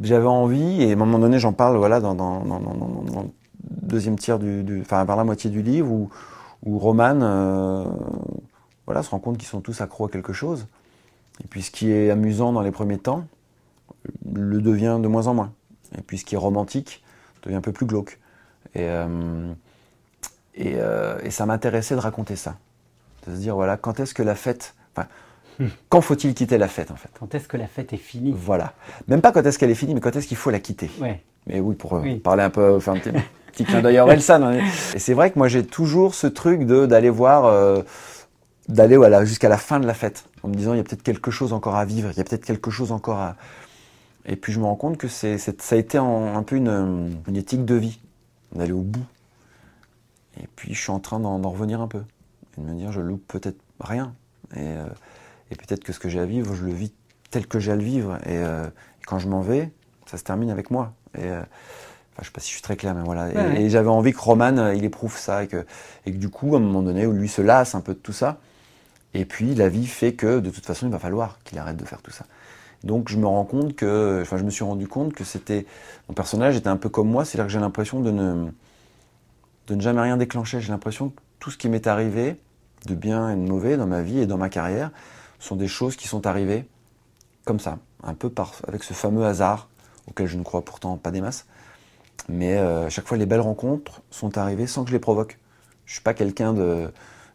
[0.00, 3.28] j'avais envie, et à un moment donné, j'en parle voilà, dans, dans, dans, dans, le
[3.62, 6.10] deuxième tiers, du, enfin, par la moitié du livre, où,
[6.64, 7.84] où Roman euh,
[8.86, 10.66] voilà, se rend compte qu'ils sont tous accros à quelque chose.
[11.42, 13.26] Et puis ce qui est amusant dans les premiers temps,
[14.32, 15.52] le devient de moins en moins.
[15.98, 17.02] Et puis ce qui est romantique
[17.42, 18.18] devient un peu plus glauque.
[18.74, 19.52] Et, euh,
[20.54, 22.56] et, euh, et ça m'intéressait de raconter ça.
[23.26, 24.74] De se dire, voilà, quand est-ce que la fête...
[24.94, 25.08] Enfin,
[25.88, 27.08] quand faut-il quitter la fête, en fait?
[27.18, 28.34] Quand est-ce que la fête est finie?
[28.36, 28.74] Voilà.
[29.08, 30.90] Même pas quand est-ce qu'elle est finie, mais quand est-ce qu'il faut la quitter?
[31.00, 31.22] Ouais.
[31.46, 33.10] Mais oui, pour parler un peu, faire un petit,
[33.52, 34.42] petit clin d'œil à Orelsan.
[34.42, 34.58] Hein.
[34.94, 37.84] Et c'est vrai que moi, j'ai toujours ce truc d'aller voir
[38.68, 41.02] d'aller voilà, jusqu'à la fin de la fête, en me disant il y a peut-être
[41.02, 43.36] quelque chose encore à vivre, il y a peut-être quelque chose encore à...
[44.24, 47.36] Et puis je me rends compte que c'est, ça a été un peu une, une,
[47.36, 48.00] éthique de vie,
[48.52, 49.04] d'aller au bout.
[50.40, 52.02] Et puis je suis en train d'en, revenir un peu,
[52.56, 54.14] et de me dire je loupe peut-être rien.
[54.54, 54.86] Et, euh,
[55.52, 56.92] et peut-être que ce que j'ai à vivre, je le vis
[57.30, 58.16] tel que j'ai à le vivre.
[58.26, 59.70] Et, euh, et quand je m'en vais,
[60.06, 60.92] ça se termine avec moi.
[61.16, 61.42] Et, euh,
[62.16, 63.58] Enfin, je sais pas si je suis très clair, mais voilà.
[63.58, 65.66] et, j'avais envie que Roman, il éprouve ça et que,
[66.06, 67.98] et que du coup, à un moment donné, où lui se lasse un peu de
[67.98, 68.38] tout ça,
[69.16, 71.84] et puis la vie fait que de toute façon, il va falloir qu'il arrête de
[71.84, 72.26] faire tout ça.
[72.84, 75.66] Donc je me rends compte que, enfin je me suis rendu compte que c'était
[76.08, 78.50] mon personnage était un peu comme moi, c'est-à-dire que j'ai l'impression de ne
[79.66, 80.60] de ne jamais rien déclencher.
[80.60, 82.36] J'ai l'impression que tout ce qui m'est arrivé,
[82.86, 84.90] de bien et de mauvais dans ma vie et dans ma carrière,
[85.38, 86.66] sont des choses qui sont arrivées
[87.44, 89.68] comme ça, un peu par avec ce fameux hasard
[90.08, 91.46] auquel je ne crois pourtant pas des masses.
[92.28, 95.38] Mais euh, chaque fois, les belles rencontres sont arrivées sans que je les provoque.
[95.84, 96.90] Je suis pas quelqu'un de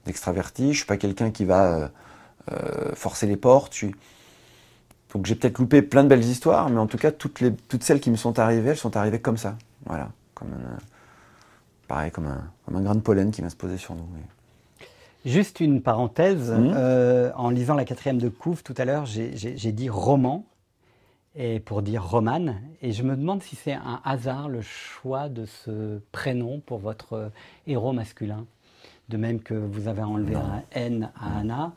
[0.06, 1.88] d'extraverti, je suis pas quelqu'un qui va euh,
[2.52, 3.86] euh, forcer les portes.
[5.14, 7.84] Donc j'ai peut-être loupé plein de belles histoires, mais en tout cas toutes, les, toutes
[7.84, 9.58] celles qui me sont arrivées, elles sont arrivées comme ça.
[9.86, 10.78] Voilà, comme un,
[11.88, 14.08] pareil, comme un, comme un grain de pollen qui va se poser sur nous.
[15.26, 16.72] Juste une parenthèse, mmh.
[16.76, 20.46] euh, en lisant la quatrième de Couve tout à l'heure, j'ai dit roman
[21.36, 25.46] et pour dire romane, et je me demande si c'est un hasard le choix de
[25.46, 27.32] ce prénom pour votre
[27.68, 28.46] héros masculin
[29.12, 31.74] de même que vous avez enlevé un N à Anna.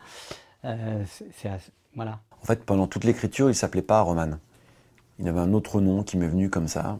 [0.64, 1.50] Euh, c'est,
[1.94, 2.20] voilà.
[2.42, 4.38] En fait, pendant toute l'écriture, il s'appelait pas Roman.
[5.18, 6.98] Il avait un autre nom qui m'est venu comme ça.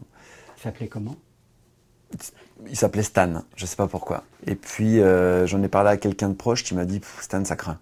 [0.57, 1.15] Il s'appelait comment?
[2.67, 4.23] Il s'appelait Stan, je ne sais pas pourquoi.
[4.45, 7.55] Et puis, euh, j'en ai parlé à quelqu'un de proche qui m'a dit Stan, ça
[7.55, 7.79] craint.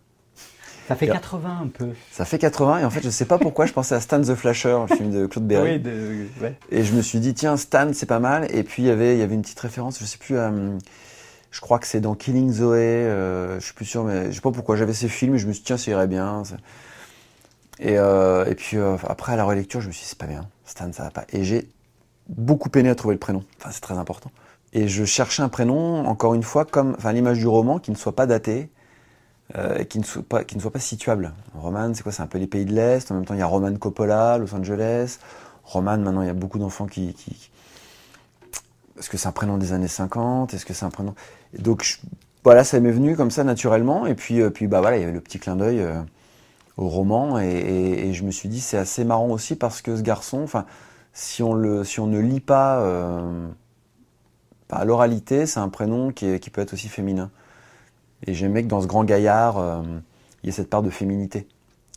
[0.88, 1.90] Ça fait 80 un peu.
[2.12, 4.22] Ça fait 80 et en fait je ne sais pas pourquoi je pensais à Stan
[4.22, 5.82] the Flasher, le film de Claude Berry.
[5.84, 6.58] Oui, ouais.
[6.72, 9.16] Et je me suis dit tiens Stan c'est pas mal et puis il y avait
[9.16, 10.78] il y avait une petite référence, je sais plus euh,
[11.54, 14.42] je crois que c'est dans Killing Zoe, euh, je suis plus sûr, mais je sais
[14.42, 16.42] pas pourquoi j'avais ces films je me suis dit, tiens, ça irait bien.
[17.78, 20.26] Et, euh, et puis euh, après, à la relecture, je me suis dit, c'est pas
[20.26, 21.26] bien, Stan, ça va pas.
[21.32, 21.70] Et j'ai
[22.28, 23.44] beaucoup peiné à trouver le prénom.
[23.60, 24.32] Enfin, c'est très important.
[24.74, 27.98] Et je cherchais un prénom, encore une fois, comme enfin, l'image du roman, qui ne
[27.98, 28.72] soit pas daté,
[29.56, 31.34] euh, qui ne, soit pas, situable.
[31.54, 32.12] Roman, c'est quoi?
[32.12, 33.12] C'est un peu les pays de l'Est.
[33.12, 35.20] En même temps, il y a Roman Coppola, Los Angeles.
[35.66, 37.16] Roman, maintenant, il y a beaucoup d'enfants qui,
[38.98, 41.16] est-ce que c'est un prénom des années 50 Est-ce que c'est un prénom?
[41.60, 42.00] Donc
[42.44, 44.06] voilà, ça m'est venu comme ça naturellement.
[44.06, 46.02] Et puis, euh, puis bah voilà, il y avait le petit clin d'œil euh,
[46.78, 47.40] au roman.
[47.40, 50.66] Et, je me suis dit, c'est assez marrant aussi parce que ce garçon, enfin,
[51.14, 53.48] si on si on ne lit pas euh,
[54.70, 57.30] à l'oralité, c'est un prénom qui, peut être aussi féminin.
[58.26, 59.84] Et j'aimais que dans ce grand gaillard,
[60.42, 61.48] il y ait cette part de féminité,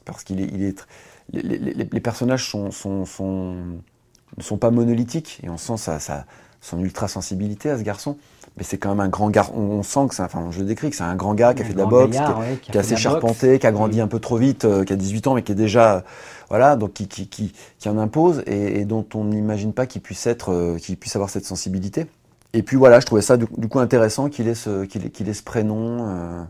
[0.05, 0.87] parce qu'il est, il est
[1.33, 6.27] les, personnages ne sont pas monolithiques et on sent ça
[6.61, 8.17] son ultra sensibilité à ce garçon.
[8.57, 9.47] Mais c'est quand même un grand gars.
[9.55, 11.65] On, sent que c'est, enfin, je le décris, que c'est un grand gars qui a
[11.65, 12.17] fait de la boxe,
[12.63, 15.27] qui, est assez charpenté, qui a grandi un peu trop vite, euh, qui a 18
[15.27, 16.05] ans, mais qui est déjà,
[16.49, 20.27] voilà, donc qui, qui, qui, qui en impose et, dont on n'imagine pas qu'il puisse
[20.27, 22.07] être, euh, qu'il puisse avoir cette sensibilité.
[22.55, 25.29] Et puis voilà, je trouvais ça du, coup intéressant qu'il ait ce, qu'il ait, qu'il
[25.29, 26.43] ait ce prénom euh,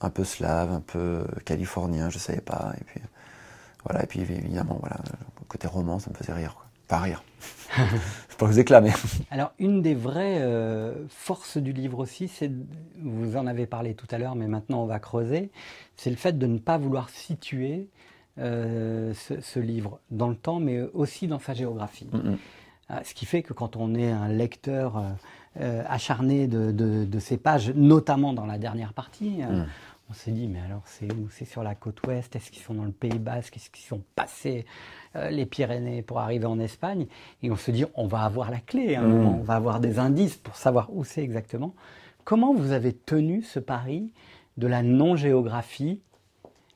[0.00, 2.72] un peu slave, un peu californien, je savais pas.
[2.80, 3.00] Et puis
[3.84, 4.96] voilà, et puis évidemment, voilà,
[5.46, 6.54] côté roman, ça me faisait rire.
[6.56, 6.66] Quoi.
[6.88, 7.22] Pas rire.
[8.38, 8.92] pas vous éclamer.
[9.30, 12.50] Alors, une des vraies euh, forces du livre aussi, c'est,
[13.02, 15.50] vous en avez parlé tout à l'heure, mais maintenant on va creuser,
[15.96, 17.88] c'est le fait de ne pas vouloir situer
[18.38, 22.08] euh, ce, livre dans le temps, mais aussi dans sa géographie.
[22.12, 22.36] Mm.
[22.88, 25.02] Ah, ce qui fait que quand on est un lecteur
[25.60, 29.66] euh, acharné de, ces pages, notamment dans la dernière partie, mm.
[30.08, 31.28] on s'est dit, mais alors c'est où?
[31.30, 32.34] C'est sur la côte ouest?
[32.36, 33.56] Est-ce qu'ils sont dans le Pays Basque?
[33.56, 34.72] Est-ce qu'ils sont passés euh,
[35.14, 37.06] les Pyrénées pour arriver en Espagne.
[37.42, 39.26] Et on se dit, on va avoir la clé, un mmh.
[39.26, 41.74] on va avoir des indices pour savoir où c'est exactement.
[42.24, 44.12] Comment vous avez tenu ce pari
[44.58, 46.02] de la non-géographie?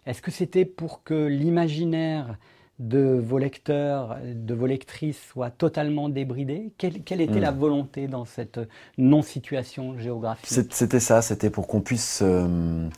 [0.07, 2.39] Est-ce que c'était pour que l'imaginaire
[2.79, 6.73] de vos lecteurs, de vos lectrices soit totalement débridé?
[6.79, 7.39] Quelle, était mmh.
[7.39, 8.61] la volonté dans cette
[8.99, 10.49] non-situation géographique?
[10.71, 12.89] C'était ça, c'était pour qu'on puisse euh,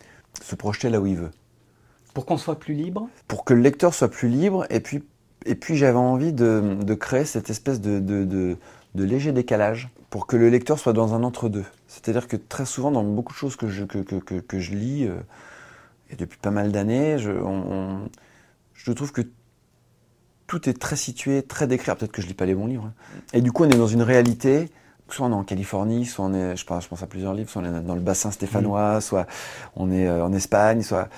[0.40, 1.30] se projeter là où il veut.
[2.14, 3.08] Pour qu'on soit plus libre?
[3.26, 5.02] Pour que le lecteur soit plus libre et puis
[5.46, 8.56] et puis j'avais envie de, créer cette espèce de,
[8.94, 11.64] léger décalage pour que le lecteur soit dans un entre-deux.
[11.88, 15.16] C'est-à-dire que très souvent, dans beaucoup de choses que je, que, je lis, euh,
[16.10, 17.32] et depuis pas mal d'années, je,
[18.74, 19.22] je trouve que
[20.46, 21.92] tout est très situé, très décrit.
[21.96, 22.86] Peut-être que je lis pas les bons livres.
[22.86, 23.22] Hein.
[23.32, 24.70] Et du coup, on est dans une réalité
[25.08, 27.50] soit on est en Californie, soit on est, je pense, je pense à plusieurs livres,
[27.50, 29.00] soit on est dans le bassin stéphanois, mmh.
[29.00, 29.26] soit
[29.76, 31.08] on est euh, en Espagne, soit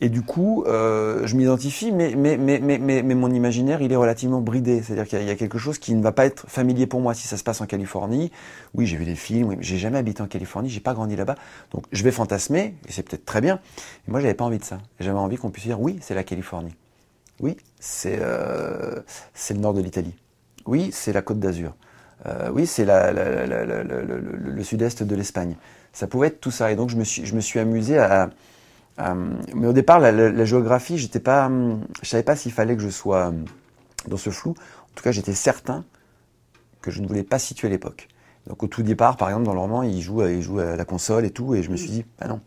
[0.00, 3.96] et du coup, euh, je m'identifie, mais, mais, mais, mais, mais, mon imaginaire, il est
[3.96, 4.80] relativement bridé.
[4.80, 7.26] C'est-à-dire qu'il y, a quelque chose qui ne va pas être familier pour moi si
[7.26, 8.30] ça se passe en Californie.
[8.74, 11.34] Oui, j'ai vu des films, oui, j'ai jamais habité en Californie, j'ai pas grandi là-bas.
[11.72, 13.58] Donc je vais fantasmer, et c'est peut-être très bien.
[14.06, 14.78] Mais moi, j'avais pas envie de ça.
[15.00, 16.76] J'avais envie qu'on puisse dire, oui, c'est la Californie.
[17.40, 19.00] Oui, c'est euh,
[19.50, 20.14] le nord de l'Italie.
[20.66, 21.74] Oui, c'est la Côte d'Azur.
[22.26, 25.56] Euh, oui, c'est le sud-est de l'Espagne.
[25.92, 26.70] Ça pouvait être tout ça.
[26.70, 28.30] Et donc je me suis, je me suis amusé à
[29.54, 31.50] mais au départ, la, géographie, j'étais pas,
[32.02, 33.32] je savais pas s'il fallait que je sois euh,
[34.08, 34.50] dans ce flou.
[34.50, 35.84] En tout cas, j'étais certain
[36.82, 38.08] que je ne voulais pas situer l'époque.
[38.46, 41.30] Donc au tout départ, par exemple, dans le roman, ils jouent, à la console et
[41.30, 42.40] tout, et je me suis dit, bah non.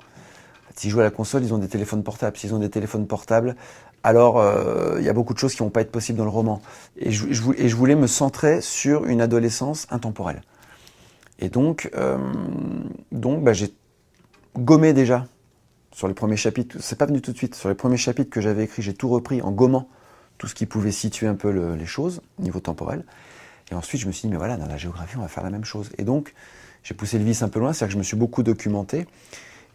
[0.76, 2.38] S'ils jouent à la console, ils ont des téléphones portables.
[2.38, 3.56] S'ils ont des téléphones portables,
[4.04, 6.32] alors euh, il y a beaucoup de choses qui vont pas être possibles dans le
[6.32, 6.62] roman.
[6.98, 10.42] Et je, voulais me centrer sur une adolescence intemporelle.
[11.40, 11.92] Et donc,
[13.12, 13.74] donc bah, j'ai
[14.58, 15.26] gommé déjà
[15.94, 18.42] sur les premiers chapitres, c'est pas venu tout de suite, sur les premiers chapitres que
[18.42, 19.90] j'avais écrits, j'ai tout repris en gommant
[20.38, 23.04] tout ce qui pouvait situer un peu les choses, au niveau temporel.
[23.72, 25.50] Et ensuite, je me suis dit, mais voilà, dans la géographie, on va faire la
[25.50, 25.90] même chose.
[25.98, 26.34] Et donc,
[26.84, 29.06] j'ai poussé le vice un peu loin, c'est-à-dire que je me suis beaucoup documenté.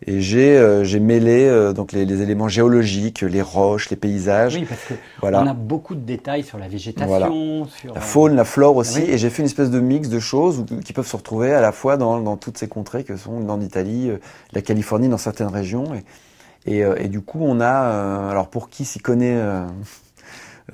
[0.05, 4.57] Et j'ai euh, mêlé euh, donc les, éléments géologiques, les roches, les paysages.
[4.57, 5.43] Oui, parce que voilà.
[5.43, 9.01] on a beaucoup de détails sur la végétation, sur la faune, la flore aussi.
[9.01, 11.73] Et j'ai fait une espèce de mix de choses qui peuvent se retrouver à la
[11.73, 14.19] fois dans, dans toutes ces contrées que sont le nord d'Italie, euh,
[14.53, 15.95] la Californie dans certaines régions.
[15.95, 19.41] Et, et, et, du coup, on a, alors pour qui s'y connaît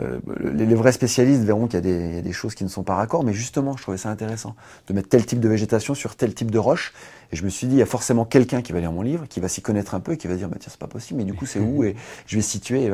[0.00, 3.24] euh, les, vrais spécialistes verront qu'il y, a des choses qui ne sont pas raccords,
[3.24, 4.56] mais justement, je trouvais ça intéressant
[4.88, 6.94] de mettre tel type de végétation sur tel type de roche.
[7.30, 9.26] Et je me suis dit, il y a forcément quelqu'un qui va lire mon livre,
[9.28, 11.18] qui va s'y connaître un peu et qui va dire, bah, tiens, c'est pas possible,
[11.18, 11.94] mais du coup, c'est où Et
[12.26, 12.90] je vais situer.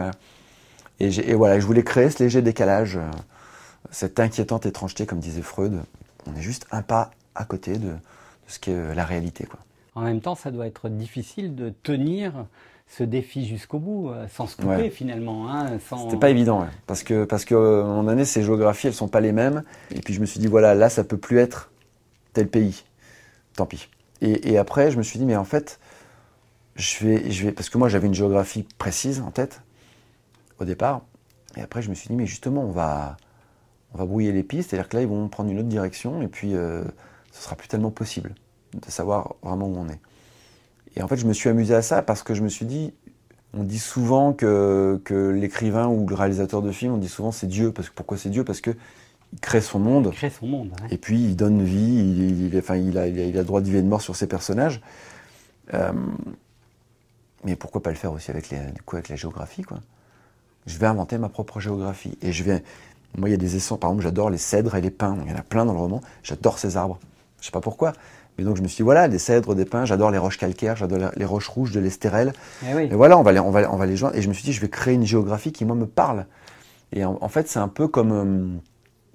[1.01, 1.61] Et, voilà.
[1.61, 3.11] Je voulais créer ce léger décalage, euh,
[3.91, 5.81] cette inquiétante étrangeté, comme disait Freud.
[6.27, 7.93] On est juste un pas à côté de,
[8.49, 9.47] ce qu'est euh, la réalité.
[9.95, 12.47] En même temps, ça doit être difficile de tenir
[12.89, 15.53] ce défi jusqu'au bout, euh, sans se couper finalement.
[15.53, 18.87] Hein, C'était pas évident, parce que parce que euh, à un moment donné, ces géographies,
[18.87, 19.63] elles sont pas les mêmes.
[19.95, 21.71] Et puis je me suis dit voilà, là, ça peut plus être
[22.33, 22.85] tel pays.
[23.55, 23.89] Tant pis.
[24.21, 25.79] Et, et après, je me suis dit mais en fait,
[26.77, 29.61] je vais je vais parce que moi j'avais une géographie précise en tête
[30.59, 31.03] au départ.
[31.57, 33.17] Et après, je me suis dit mais justement, on va
[33.95, 34.71] on va brouiller les pistes.
[34.71, 36.85] C'est-à-dire que là, ils vont prendre une autre direction et puis euh,
[37.33, 38.35] ce sera plus tellement possible
[38.75, 40.01] de savoir vraiment où on est.
[40.97, 42.93] Et en fait, je me suis amusé à ça parce que je me suis dit,
[43.55, 47.47] on dit souvent que, que l'écrivain ou le réalisateur de film, on dit souvent c'est
[47.47, 47.73] Dieu.
[47.73, 48.45] Parce que, pourquoi c'est Dieu?
[48.45, 48.71] Parce que
[49.33, 50.09] il crée son monde.
[50.13, 50.71] Il crée son monde.
[50.91, 53.77] Et puis il donne vie, il, enfin, il, a, il, a, le droit de vie
[53.77, 54.81] et de mort sur ses personnages.
[55.75, 55.93] Euh,
[57.45, 58.59] mais pourquoi pas le faire aussi avec, les,
[58.93, 59.81] avec la géographie quoi?
[60.67, 62.17] Je vais inventer ma propre géographie.
[62.21, 62.63] Et je vais.
[63.17, 65.17] Moi, il y a des essences, par exemple, j'adore les cèdres et les pins.
[65.25, 66.03] Il y en a plein dans le roman.
[66.23, 66.99] J'adore ces arbres.
[67.41, 67.95] Je sais pas pourquoi.
[68.39, 70.77] Et donc je me suis dit, voilà, des cèdres, des pins, j'adore les roches calcaires,
[70.77, 72.33] j'adore les roches rouges de l'Estérel.
[72.65, 74.15] Eh et, voilà, on va, les, on, va, on va les joindre.
[74.15, 76.27] Et je me suis dit, je vais créer une géographie qui, moi, me parle.
[76.93, 78.59] Et en, fait, c'est un peu comme, euh,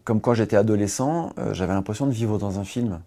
[0.03, 2.99] comme quand j'étais adolescent, euh, j'avais l'impression de vivre dans un film.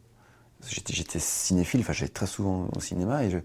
[0.67, 3.39] J'étais cinéphile, enfin j'allais très souvent au cinéma, et, je,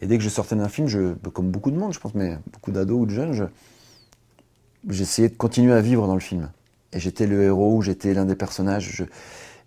[0.00, 2.38] et dès que je sortais d'un film, je, comme beaucoup de monde, je pense, mais
[2.52, 3.50] beaucoup d'ados ou de jeunes,
[4.88, 6.50] j'essayais de continuer à vivre dans le film.
[6.92, 9.04] Et j'étais le héros, j'étais l'un des personnages.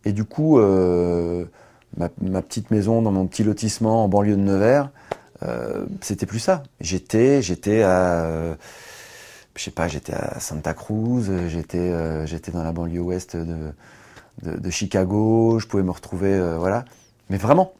[0.03, 0.59] et du coup...
[0.59, 1.45] Euh,
[1.95, 4.89] ma, petite maison dans mon petit lotissement en banlieue de Nevers,
[5.43, 6.63] euh, c'était plus ça.
[6.81, 7.41] J'étais,
[7.83, 8.57] à,
[9.55, 15.59] je sais pas, j'étais à Santa Cruz, j'étais j'étais dans la banlieue ouest de, Chicago,
[15.59, 16.85] je pouvais me retrouver, voilà.
[17.29, 17.73] Mais vraiment,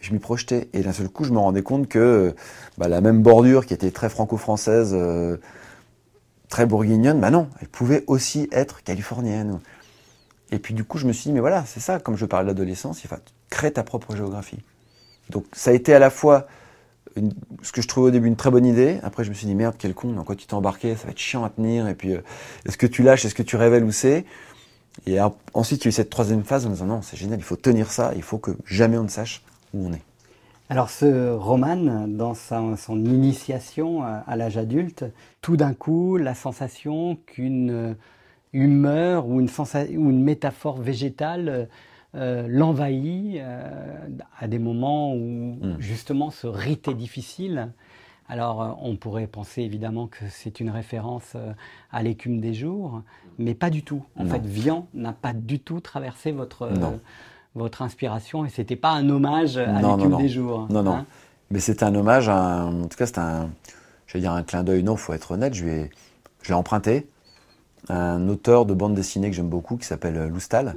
[0.00, 0.68] je m'y projetais.
[0.72, 2.34] Et d'un seul coup, je me rendais compte que
[2.78, 4.96] bah, la même bordure qui était très franco-française,
[6.48, 9.60] très bourguignonne, bah non, elle pouvait aussi être californienne.
[10.52, 12.44] Et puis du coup, je me suis dit, mais voilà, c'est ça, comme je parle
[12.44, 13.16] de l'adolescence, il faut
[13.50, 14.58] créer ta propre géographie.
[15.30, 16.46] Donc ça a été à la fois
[17.62, 18.98] ce que je trouvais au début une très bonne idée.
[19.02, 21.10] Après, je me suis dit, merde, quel con, dans quoi tu t'es embarqué, ça va
[21.10, 21.88] être chiant à tenir.
[21.88, 22.20] Et puis, euh,
[22.66, 24.24] est-ce que tu lâches, est-ce que tu révèles où c'est?
[25.06, 25.18] Et
[25.54, 27.44] ensuite, il y a eu cette troisième phase en me disant, non, c'est génial, il
[27.44, 30.02] faut tenir ça, il faut que jamais on ne sache où on est.
[30.68, 35.04] Alors ce roman, dans son initiation à l'âge adulte,
[35.40, 37.96] tout d'un coup, la sensation qu'une
[38.52, 41.68] humeur ou une, ou une métaphore végétale
[42.16, 45.76] euh, l'envahit euh, à des moments où hmm.
[45.78, 47.70] justement ce rite est difficile.
[48.28, 51.36] Alors euh, on pourrait penser évidemment que c'est une référence
[51.92, 53.02] à l'écume des jours,
[53.38, 54.04] mais pas du tout.
[54.16, 56.68] En fait, Vian n'a pas du tout traversé votre,
[57.54, 60.66] votre inspiration et c'était pas un hommage à l'écume des jours.
[60.68, 60.92] Non, non.
[60.94, 61.06] Hein.
[61.50, 63.50] mais c'est un hommage, à en tout cas c'est un,
[64.06, 65.90] je vais dire un clin d'œil, non, faut être honnête, je vais,
[66.42, 67.06] je l'ai emprunté
[67.88, 70.76] un auteur de bande dessinée que j'aime beaucoup qui s'appelle euh, Loustal,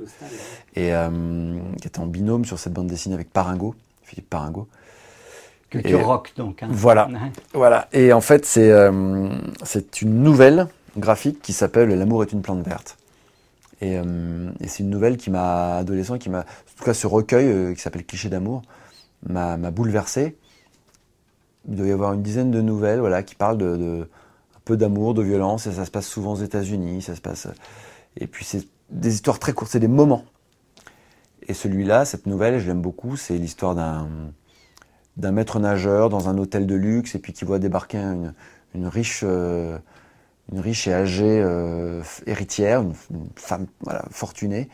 [0.75, 4.67] et euh, qui est en binôme sur cette bande dessinée avec Paringo, Philippe Paringo.
[5.69, 6.61] Culture rock donc.
[6.63, 6.67] Hein.
[6.71, 7.09] Voilà,
[7.53, 7.87] voilà.
[7.93, 9.29] Et en fait c'est euh,
[9.63, 12.97] c'est une nouvelle graphique qui s'appelle L'amour est une plante verte.
[13.81, 17.75] Et, et c'est une nouvelle qui m'a adolescent, qui m'a, en tout cas ce recueil
[17.75, 18.61] qui s'appelle Cliché d'amour,
[19.27, 20.37] m'a bouleversé.
[21.67, 24.07] Il doit y avoir une dizaine de nouvelles, voilà, qui parlent de
[24.65, 27.47] peu d'amour, de violence, et ça se passe souvent aux États-Unis, ça se passe.
[28.17, 30.25] Et puis c'est des histoires très courtes, c'est des moments.
[31.47, 36.67] Et celui-là, cette nouvelle, je l'aime beaucoup, c'est l'histoire d'un maître nageur dans un hôtel
[36.67, 38.33] de luxe et puis qui voit débarquer une,
[38.73, 39.77] une riche euh,
[40.51, 42.93] une riche et âgée euh, héritière, une,
[43.35, 44.69] femme voilà, fortunée,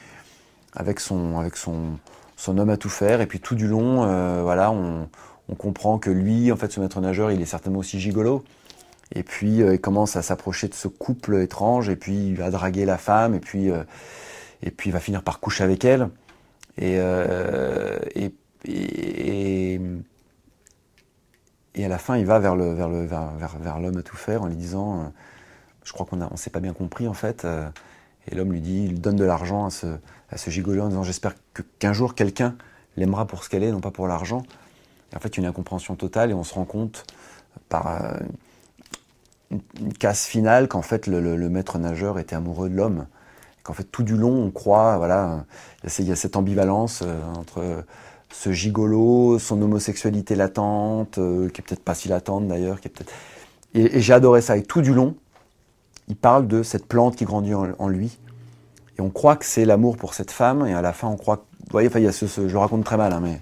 [0.74, 1.98] avec son avec son
[2.36, 5.10] son homme à tout faire et puis tout du long, euh, voilà, on,
[5.50, 8.44] on comprend que lui, en fait, ce maître nageur, il est certainement aussi gigolo.
[9.16, 12.52] Et puis euh, il commence à s'approcher de ce couple étrange, et puis il va
[12.52, 13.84] draguer la femme, et puis, euh,
[14.62, 16.10] et puis il va finir par coucher avec elle.
[16.78, 18.34] Et, euh, et,
[18.66, 19.82] et,
[21.76, 24.16] et, à la fin, il va vers le vers le vers, vers, l'homme à tout
[24.16, 25.12] faire en lui disant,
[25.84, 27.46] je crois qu'on a on s'est pas bien compris en fait.
[28.28, 29.88] et l'homme lui dit, il donne de l'argent à ce
[30.32, 31.34] à ce gigolo en disant, j'espère
[31.80, 32.56] qu'un jour quelqu'un
[32.98, 34.44] l'aimera pour ce qu'elle est, non pas pour l'argent.
[35.16, 37.06] En fait, il y a une incompréhension totale et on se rend compte
[37.70, 38.20] par
[39.52, 43.08] une casse finale qu'en fait le, maître nageur était amoureux de l'homme.
[43.64, 45.46] Qu'en fait tout du long on croit, voilà,
[46.00, 47.84] il y a cette ambivalence euh, entre
[48.32, 52.92] ce gigolo, son homosexualité latente, euh, qui est peut-être pas si latente d'ailleurs, qui est
[52.92, 53.12] peut-être.
[53.74, 54.58] Et, j'ai adoré ça.
[54.58, 55.16] Et tout du long,
[56.08, 58.20] il parle de cette plante qui grandit en, lui.
[58.98, 61.46] Et on croit que c'est l'amour pour cette femme, et à la fin on croit.
[61.70, 63.42] Vous voyez, enfin, il y a ce, je le raconte très mal, hein, mais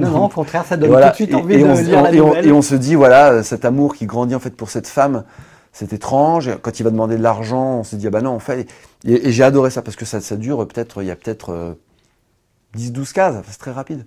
[0.00, 2.52] non, au contraire, ça donne tout de suite envie de on, lire la et et
[2.52, 5.24] on se dit, voilà, cet amour qui grandit en fait pour cette femme,
[5.72, 6.50] c'est étrange.
[6.62, 8.68] Quand il va demander de l'argent, on se dit, ah bah non, en fait.
[9.04, 11.76] Et, j'ai adoré ça parce que ça, ça dure peut-être, il y a peut-être
[12.76, 14.06] 10-12 euh, cases, c'est très rapide.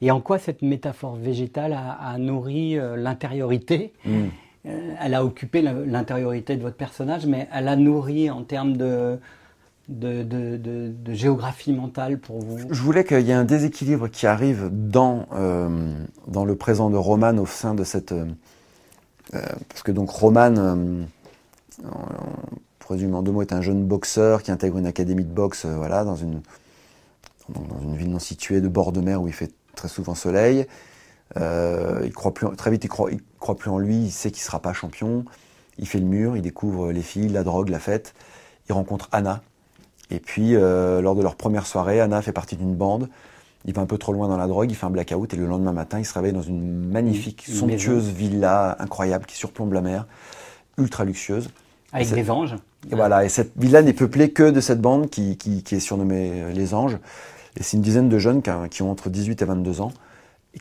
[0.00, 3.92] Et en quoi cette métaphore végétale a, nourri euh, l'intériorité?
[4.04, 4.26] Hmm.
[4.66, 9.18] euh, Elle a occupé l'intériorité de votre personnage, mais elle a nourri en termes de,
[9.88, 12.58] de, géographie mentale pour vous?
[12.70, 15.94] Je voulais qu'il y ait un déséquilibre qui arrive dans, euh,
[16.26, 18.12] dans le présent de Roman au sein de cette...
[18.12, 18.26] Euh,
[19.34, 20.96] euh, parce que donc Roman,
[22.78, 26.04] présumément en deux mots, est un jeune boxeur qui intègre une académie de boxe voilà,
[26.04, 26.42] dans, une,
[27.48, 30.66] dans une ville non située de bord de mer où il fait très souvent soleil.
[31.36, 34.42] il croit plus, très vite, il croit, il croit plus en lui, il sait qu'il
[34.42, 35.24] ne sera pas champion.
[35.78, 38.14] Il fait le mur, il découvre les filles, la drogue, la fête.
[38.68, 39.42] Il rencontre Anna,
[40.10, 43.08] et puis, euh, lors de leur première soirée, Anna fait partie d'une bande.
[43.64, 45.46] Il va un peu trop loin dans la drogue, il fait un blackout et le
[45.46, 50.06] lendemain matin, il se réveille dans une magnifique, somptueuse villa incroyable qui surplombe la mer,
[50.76, 51.48] ultra luxueuse.
[51.92, 52.56] Avec des anges.
[52.90, 56.42] Et voilà, et cette villa n'est peuplée que de cette bande qui, qui, est surnommée
[56.42, 56.98] euh, les anges.
[57.56, 59.92] Et c'est une dizaine de jeunes qui, ont entre 18 et 22 ans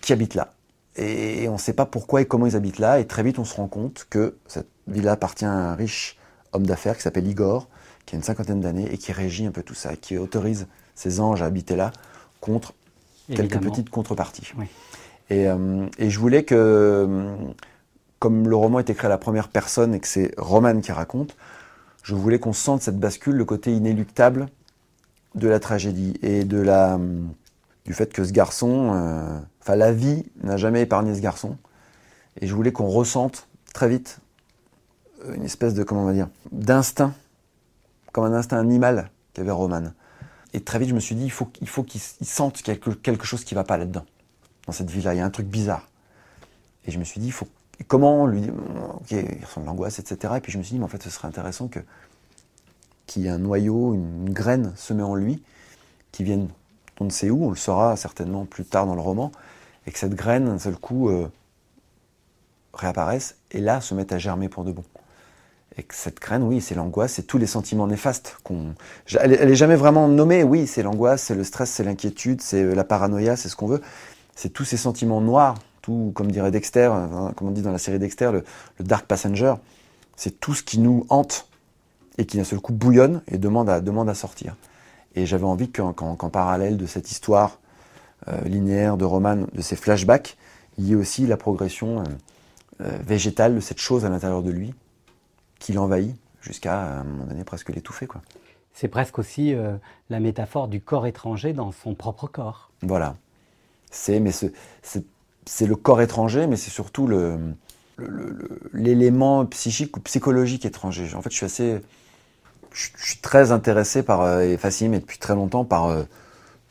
[0.02, 0.54] qui habitent là.
[0.96, 3.00] Et on ne sait pas pourquoi et comment ils habitent là.
[3.00, 6.18] Et très vite, on se rend compte que cette villa appartient à un riche
[6.54, 7.68] homme d'affaires qui s'appelle Igor,
[8.06, 11.20] qui a une cinquantaine d'années et qui régit un peu tout ça, qui autorise ces
[11.20, 11.92] anges à habiter là
[12.42, 12.74] contre
[13.34, 14.52] quelques petites contreparties.
[15.32, 17.36] Euh, et, je voulais que,
[18.20, 21.36] comme le roman est écrit à la première personne et que c'est Roman qui raconte,
[22.04, 24.48] je voulais qu'on sente cette bascule, le côté inéluctable
[25.36, 27.00] de la tragédie et de la,
[27.86, 31.58] du fait que ce garçon, euh, enfin la vie n'a jamais épargné ce garçon.
[32.42, 34.20] Et je voulais qu'on ressente très vite
[35.34, 37.14] une espèce de, comment on va dire, d'instinct,
[38.14, 39.92] comme un instinct animal qu'avait Roman.
[40.54, 43.26] Et très vite, je me suis dit, il faut, il faut qu'il sente quelque, quelque
[43.26, 44.06] chose qui ne va pas là-dedans,
[44.68, 45.16] dans cette vie-là.
[45.16, 45.90] Il y a un truc bizarre.
[46.86, 47.48] Et je me suis dit, il faut,
[47.88, 48.54] comment lui dire,
[49.02, 50.36] ok, il ressent de l'angoisse, etc.
[50.38, 51.80] Et puis je me suis dit, mais en fait, ce serait intéressant que
[53.06, 55.44] qu'il y ait un noyau, une graine semée en lui,
[56.12, 56.48] qui vienne,
[57.00, 59.32] on ne sait où, on le saura certainement plus tard dans le roman,
[59.86, 61.28] et que cette graine, d'un seul coup, euh,
[62.74, 64.84] réapparaisse, et là, se mette à germer pour de bon.
[65.78, 68.38] Et que cette graine, oui, c'est l'angoisse, c'est tous les sentiments néfastes.
[68.44, 68.76] qu'on.
[69.20, 72.76] Elle, elle est jamais vraiment nommée, oui, c'est l'angoisse, c'est le stress, c'est l'inquiétude, c'est
[72.76, 73.82] la paranoïa, c'est ce qu'on veut.
[74.36, 77.78] C'est tous ces sentiments noirs, tout, comme dirait Dexter, hein, comme on dit dans la
[77.78, 78.44] série Dexter, le,
[78.80, 79.56] Dark Passenger,
[80.16, 81.48] c'est tout ce qui nous hante
[82.18, 84.56] et qui d'un seul coup bouillonne et demande à, demande à sortir.
[85.16, 87.60] Et j'avais envie qu'en parallèle de cette histoire
[88.28, 90.38] euh, linéaire de Roman, de ces flashbacks,
[90.78, 92.04] il y ait aussi la progression euh,
[92.82, 94.74] euh, végétale de cette chose à l'intérieur de lui
[95.64, 98.06] qui l'envahit jusqu'à à un moment donné presque l'étouffer.
[98.06, 98.22] quoi.
[98.74, 99.56] C'est presque aussi
[100.10, 102.72] la métaphore du corps étranger dans son propre corps.
[102.82, 103.16] Voilà.
[103.92, 107.38] C'est mais c'est le corps étranger, mais c'est surtout le
[108.74, 111.14] l'élément psychique ou psychologique étranger.
[111.16, 111.80] En fait, je suis assez,
[112.72, 116.04] je, suis très intéressé par euh, et fasciné mais depuis très longtemps par euh,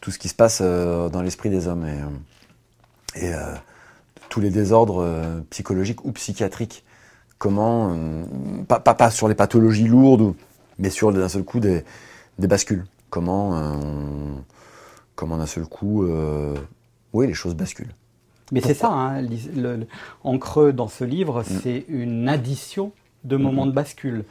[0.01, 3.33] tout ce qui se passe euh, dans l'esprit des hommes et, et
[4.29, 5.07] tous les désordres
[5.51, 6.85] psychologiques ou psychiatriques.
[7.43, 7.97] Comment,
[8.69, 10.35] pas, pas, pas, sur les pathologies lourdes,
[10.79, 11.83] mais sur d'un seul coup des,
[12.39, 12.85] des bascules.
[13.11, 13.61] Comment,
[15.17, 16.07] comment d'un seul coup,
[17.13, 17.95] oui, les choses basculent.
[18.53, 19.25] Mais c'est ça, hein,
[20.23, 21.61] en creux dans ce livre, mm.
[21.63, 22.93] c'est une addition
[23.25, 24.25] de moments de bascule.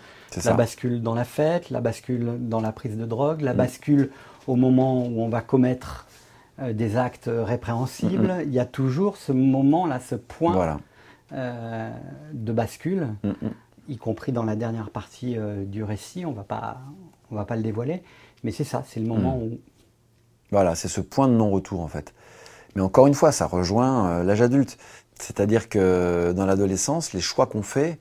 [0.46, 3.58] La bascule dans la fête, la bascule dans la prise de drogue, la mm.
[3.58, 4.12] bascule
[4.48, 6.06] au moment où on va commettre
[6.60, 8.36] euh, des actes répréhensibles.
[8.46, 10.76] Il y a toujours ce moment-là, ce point euh,
[11.32, 13.16] de bascule,
[13.92, 16.26] y compris dans la dernière partie euh, du récit.
[16.26, 16.78] On va pas,
[17.30, 18.04] on va pas le dévoiler,
[18.44, 19.44] mais c'est ça, c'est le moment mm.
[19.44, 19.60] où.
[20.52, 22.14] Voilà, c'est ce point de non-retour en fait.
[22.76, 24.78] Mais encore une fois, ça rejoint euh, l'âge adulte.
[25.16, 28.00] C'est-à-dire que dans l'adolescence, les choix qu'on fait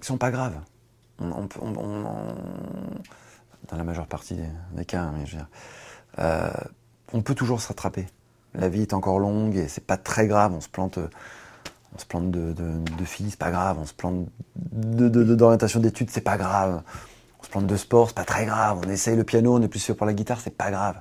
[0.00, 0.58] ne sont pas graves.
[1.20, 1.48] On,
[3.68, 4.36] dans la majeure partie
[4.72, 5.48] des, cas, hein, mais je veux dire,
[6.20, 6.48] euh,
[7.12, 8.06] on peut toujours se rattraper.
[8.54, 10.54] La vie est encore longue et c'est pas très grave.
[10.54, 10.98] On se plante,
[11.98, 13.76] on se plante de, filles, c'est pas grave.
[13.80, 16.82] On se plante d'orientation d'études, c'est pas grave.
[17.40, 18.80] On se plante de sport, c'est pas très grave.
[18.84, 21.00] On essaye le piano, on est plus fait pour la guitare, c'est pas grave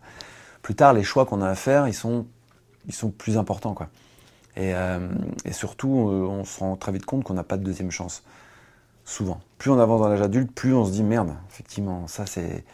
[0.67, 2.25] plus tard, les choix qu'on a à faire, ils sont,
[3.17, 3.73] plus importants.
[3.73, 3.87] Quoi.
[4.57, 5.07] Et, euh,
[5.51, 8.21] surtout, euh, on se rend très vite compte qu'on n'a pas de deuxième chance.
[9.05, 9.39] Souvent.
[9.59, 12.65] Plus on avance dans l'âge adulte, plus on se dit merde, effectivement, ça c'est.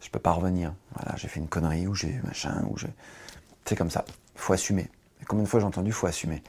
[0.00, 0.74] Je peux pas revenir.
[1.14, 2.92] J'ai fait une connerie ou j'ai machin, ou j'ai.
[3.64, 4.04] C'est comme ça.
[4.34, 4.90] Faut assumer.
[5.22, 6.42] Et combien de fois j'ai entendu, faut assumer.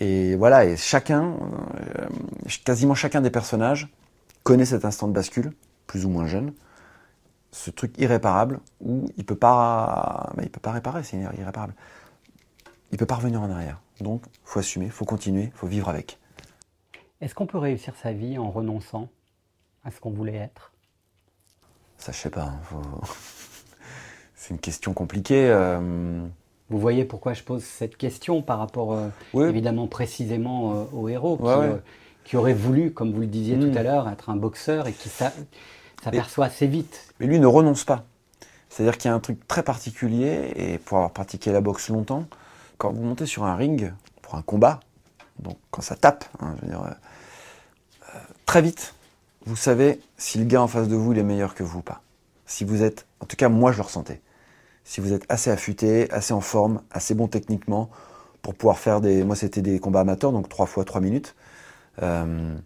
[0.00, 2.06] Et voilà, et chacun, euh,
[2.64, 3.88] quasiment chacun des personnages
[4.42, 5.52] connaît cet instant de bascule,
[5.86, 6.52] plus ou moins jeune
[7.52, 11.74] ce truc irréparable où il peut pas, il peut pas réparer, c'est irréparable.
[12.92, 13.80] Il peut pas revenir en arrière.
[14.00, 16.18] Donc, faut assumer, faut continuer, faut vivre avec.
[17.20, 19.08] Est-ce qu'on peut réussir sa vie en renonçant
[19.84, 20.72] à ce qu'on voulait être?
[21.98, 22.44] Ça, je sais pas.
[22.44, 22.60] Hein,
[24.34, 25.50] c'est une question compliquée.
[25.50, 26.26] Euh.
[26.70, 31.38] Vous voyez pourquoi je pose cette question par rapport, euh, évidemment, précisément euh, au héros
[32.24, 33.76] qui, aurait voulu, comme vous le disiez tout hmm.
[33.76, 37.12] à l'heure, être un boxeur et qui, s'aperçoit assez vite.
[37.18, 38.04] Mais lui ne renonce pas.
[38.68, 42.26] C'est-à-dire qu'il y a un truc très particulier, et pour avoir pratiqué la boxe longtemps,
[42.78, 43.92] quand vous montez sur un ring
[44.22, 44.78] pour un combat,
[45.40, 48.94] donc quand ça tape, hein, je veux dire, euh, très vite,
[49.44, 51.82] vous savez si le gars en face de vous il est meilleur que vous ou
[51.82, 52.02] pas.
[52.46, 54.20] Si vous êtes, en tout cas moi je le ressentais,
[54.90, 57.90] si vous êtes assez affûté, assez en forme, assez bon techniquement
[58.42, 61.36] pour pouvoir faire des, moi c'était des combats amateurs, donc 3 fois 3 minutes.
[62.02, 62.56] Euh,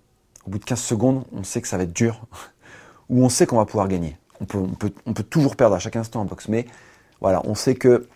[0.46, 2.22] au bout de 15 secondes, on sait que ça va être dur
[3.10, 4.16] où on sait qu'on va pouvoir gagner.
[4.40, 6.64] On peut, toujours perdre à chaque instant en boxe, mais
[7.20, 8.08] voilà, on sait que,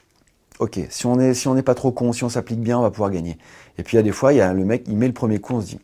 [0.58, 1.16] ok, si on
[1.54, 3.36] n'est pas trop con, si on s'applique bien, on va pouvoir gagner.
[3.76, 5.12] Et puis il y a des fois, il y a le mec, il met le
[5.12, 5.80] premier coup, on se dit,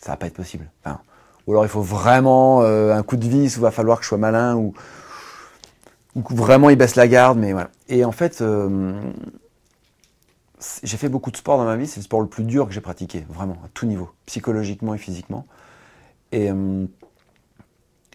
[0.00, 0.70] ça va pas être possible.
[1.48, 4.04] ou alors il faut vraiment euh, un coup de vis, ou il va falloir que
[4.04, 4.74] je sois malin, ou,
[6.14, 7.70] ou vraiment il baisse la garde, mais voilà.
[7.88, 9.00] Et en fait, euh,
[10.82, 12.72] j'ai fait beaucoup de sport dans ma vie, c'est le sport le plus dur que
[12.72, 15.46] j'ai pratiqué, vraiment, à tout niveau, psychologiquement et physiquement.
[16.32, 16.86] Et euh,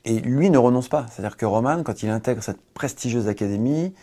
[0.05, 1.05] lui ne renonce pas.
[1.09, 3.93] C'est-à-dire que Roman, quand il intègre cette prestigieuse académie,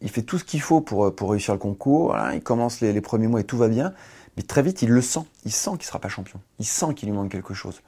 [0.00, 2.16] il fait tout ce qu'il faut pour, pour réussir le concours.
[2.34, 3.92] il commence les, premiers mois et tout va bien.
[4.36, 5.24] Mais très vite, il le sent.
[5.44, 6.40] Il sent qu'il ne sera pas champion.
[6.58, 7.82] Il sent qu'il lui manque quelque chose.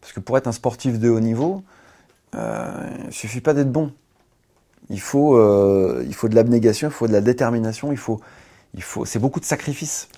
[0.00, 1.62] Parce que pour être un sportif de haut niveau,
[2.34, 3.92] euh, il ne suffit pas d'être bon.
[4.90, 8.20] Il faut, euh, il faut de l'abnégation, il faut de la détermination, il faut,
[8.74, 10.08] il faut, c'est beaucoup de sacrifices.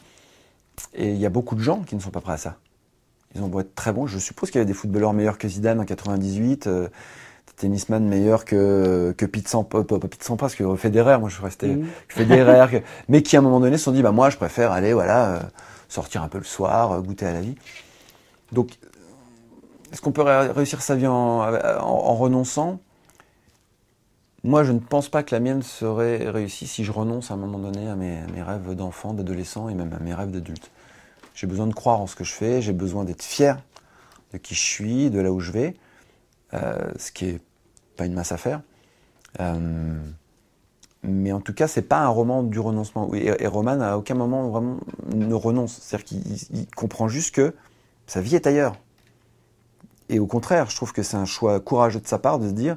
[0.94, 2.56] Et il y a beaucoup de gens qui ne sont pas prêts à ça.
[3.34, 4.06] Ils ont beau être très bons.
[4.06, 6.88] Je suppose qu'il y avait des footballeurs meilleurs que Zidane en 98, euh,
[7.46, 11.68] des tennisman meilleurs que, que Pete Sampras, pas, Pete que Federer, moi je suis resté
[11.68, 11.86] mmh.
[12.08, 14.92] Federer, mais qui à un moment donné se sont dit, bah moi je préfère aller,
[14.92, 15.40] voilà, euh,
[15.88, 17.56] sortir un peu le soir, euh, goûter à la vie.
[18.52, 18.70] Donc,
[19.92, 22.80] est-ce qu'on peut réussir sa vie en, en renonçant?
[24.44, 27.38] Moi, je ne pense pas que la mienne serait réussie si je renonce à un
[27.38, 30.70] moment donné à mes, rêves d'enfant, d'adolescent et même à mes rêves d'adulte.
[31.34, 33.58] J'ai besoin de croire en ce que je fais, j'ai besoin d'être fier
[34.34, 35.74] de qui je suis, de là où je vais,
[36.52, 37.40] euh, ce qui est
[37.96, 38.60] pas une masse à faire.
[39.40, 39.98] Euh,
[41.02, 43.14] mais en tout cas, c'est pas un roman du renoncement.
[43.14, 44.76] Et, et, Roman, à aucun moment vraiment
[45.14, 45.78] ne renonce.
[45.80, 47.54] C'est-à-dire qu'il comprend juste que
[48.06, 48.76] sa vie est ailleurs.
[50.10, 52.52] Et au contraire, je trouve que c'est un choix courageux de sa part de se
[52.52, 52.76] dire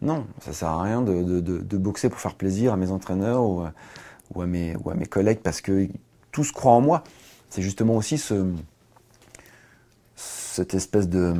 [0.00, 3.62] non, ça sert à rien de, boxer pour faire plaisir à mes entraîneurs ou,
[4.40, 4.76] à, mes,
[5.08, 5.88] collègues parce que
[6.32, 7.04] tous croient en moi.
[7.50, 8.18] C'est justement aussi
[10.16, 11.34] cette espèce de,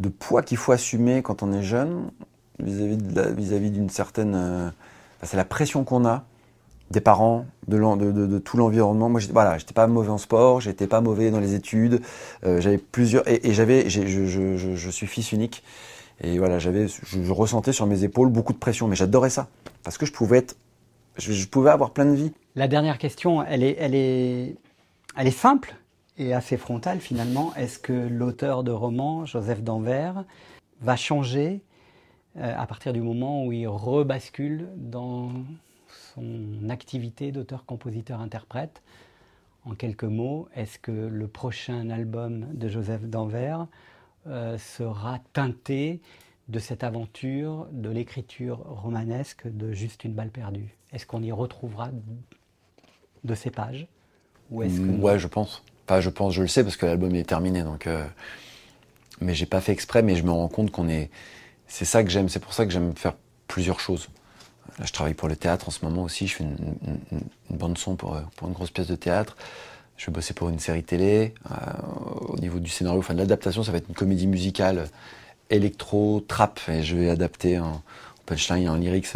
[0.00, 2.10] de poids qu'il faut assumer quand on est jeune
[2.58, 4.34] vis-à-vis d'une certaine.
[4.34, 4.70] Euh,
[5.22, 6.24] c'est la pression qu'on a
[6.90, 9.08] des parents, de, tout l'environnement.
[9.08, 12.02] Moi, voilà, j'étais pas mauvais en sport, j'étais pas mauvais dans les études,
[12.44, 15.64] euh, j'avais plusieurs et, j'avais, je, suis fils unique
[16.22, 19.48] et voilà, j'avais, je, ressentais sur mes épaules beaucoup de pression, mais j'adorais ça
[19.82, 20.56] parce que je pouvais être,
[21.16, 22.32] je, pouvais avoir plein de vie.
[22.54, 24.56] La dernière question, elle est, elle est,
[25.16, 25.74] elle est simple
[26.18, 27.52] et assez frontale finalement.
[27.56, 30.24] Est-ce que l'auteur de roman, Joseph Danvers,
[30.80, 31.60] va changer
[32.36, 35.30] euh, à partir du moment où il rebascule dans
[36.14, 38.82] son activité d'auteur, compositeur, interprète?
[39.64, 43.66] En quelques mots, est-ce que le prochain album de Joseph Danvers
[44.26, 46.00] euh, sera teinté
[46.48, 51.90] de cette aventure, de l'écriture romanesque de Juste une balle perdue Est-ce qu'on y retrouvera
[53.24, 53.86] de ces pages
[54.50, 55.00] ou est-ce que...
[55.00, 55.62] Ouais, je pense.
[55.86, 57.62] Pas, je pense, je le sais parce que l'album est terminé.
[57.62, 58.06] Donc, euh...
[59.20, 61.10] Mais j'ai pas fait exprès, mais je me rends compte qu'on est.
[61.68, 62.28] C'est ça que j'aime.
[62.28, 63.14] C'est pour ça que j'aime faire
[63.46, 64.08] plusieurs choses.
[64.78, 66.26] Là, je travaille pour le théâtre en ce moment aussi.
[66.26, 67.20] Je fais une,
[67.50, 69.36] bande son euh, pour une grosse pièce de théâtre
[70.02, 71.32] je vais bosser pour une série télé.
[71.52, 71.54] Euh,
[72.26, 74.88] au niveau du scénario, enfin de l'adaptation, ça va être une comédie musicale
[75.48, 77.82] électro, trap, et je vais adapter en,
[78.26, 79.06] punchline en lyrics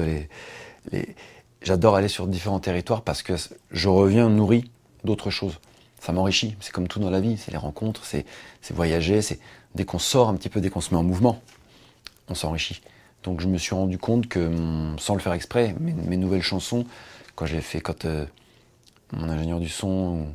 [1.62, 3.32] J'adore aller sur différents territoires parce que
[3.72, 4.70] je reviens nourri
[5.02, 5.58] d'autres choses.
[6.00, 6.54] Ça m'enrichit.
[6.60, 7.36] C'est comme tout dans la vie.
[7.36, 8.24] C'est les rencontres, c'est
[8.70, 9.18] voyager.
[9.74, 11.42] Dès qu'on sort un petit peu, dès qu'on se met en mouvement,
[12.28, 12.80] on s'enrichit.
[13.24, 16.86] Donc je me suis rendu compte que, hum, sans le faire exprès, mes, nouvelles chansons,
[17.34, 18.24] quand j'ai fait, quand euh,
[19.12, 20.28] mon ingénieur du son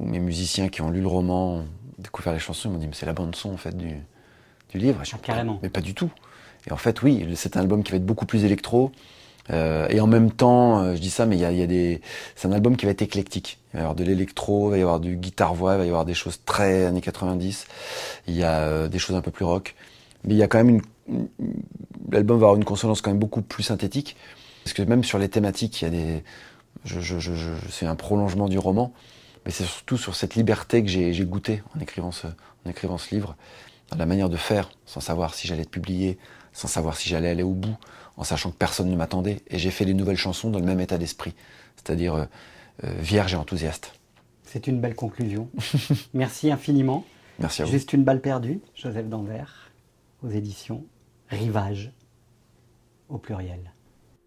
[0.00, 1.66] mes musiciens qui ont lu le roman, ont
[1.98, 3.96] découvert les chansons, ils m'ont dit mais c'est la bande son en fait du,
[4.70, 5.02] du livre.
[5.02, 5.58] Ah, carrément.
[5.62, 6.10] Mais pas du tout.
[6.66, 8.92] Et en fait oui, c'est un album qui va être beaucoup plus électro.
[9.50, 11.66] Euh, et en même temps, euh, je dis ça, mais il y a, y a,
[11.66, 12.00] des,
[12.34, 13.58] c'est un album qui va être éclectique.
[13.72, 15.88] Il va y avoir de l'électro, il va y avoir du guitare-voix, il va y
[15.88, 17.66] avoir des choses très années 90.
[18.26, 19.74] Il y a euh, des choses un peu plus rock.
[20.24, 21.28] Mais il y a quand même une,
[22.10, 24.16] l'album va avoir une consonance quand même beaucoup plus synthétique.
[24.64, 26.24] Parce que même sur les thématiques, il y a des,
[26.84, 28.94] je, je, je, c'est un prolongement du roman
[29.44, 33.14] mais c'est surtout sur cette liberté que j'ai goûté en écrivant, ce, en écrivant ce
[33.14, 33.36] livre,
[33.90, 36.18] dans la manière de faire, sans savoir si j'allais être publié,
[36.52, 37.76] sans savoir si j'allais aller au bout,
[38.16, 39.42] en sachant que personne ne m'attendait.
[39.48, 41.34] Et j'ai fait les nouvelles chansons dans le même état d'esprit,
[41.76, 42.24] c'est-à-dire euh,
[42.84, 43.92] euh, vierge et enthousiaste.
[44.44, 45.50] C'est une belle conclusion.
[46.14, 47.04] Merci infiniment.
[47.38, 47.72] Merci à vous.
[47.72, 49.72] Juste une balle perdue, Joseph Danvers,
[50.22, 50.84] aux éditions
[51.28, 51.92] Rivage,
[53.08, 53.72] au pluriel.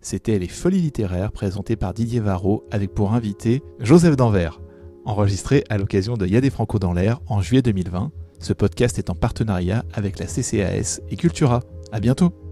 [0.01, 4.59] C'était Les Folies littéraires présentées par Didier Varro avec pour invité Joseph Danvers
[5.07, 8.11] enregistré à l'occasion de Y'a des Franco dans l'air en juillet 2020.
[8.39, 11.61] Ce podcast est en partenariat avec la CCAS et Cultura.
[11.91, 12.46] À bientôt!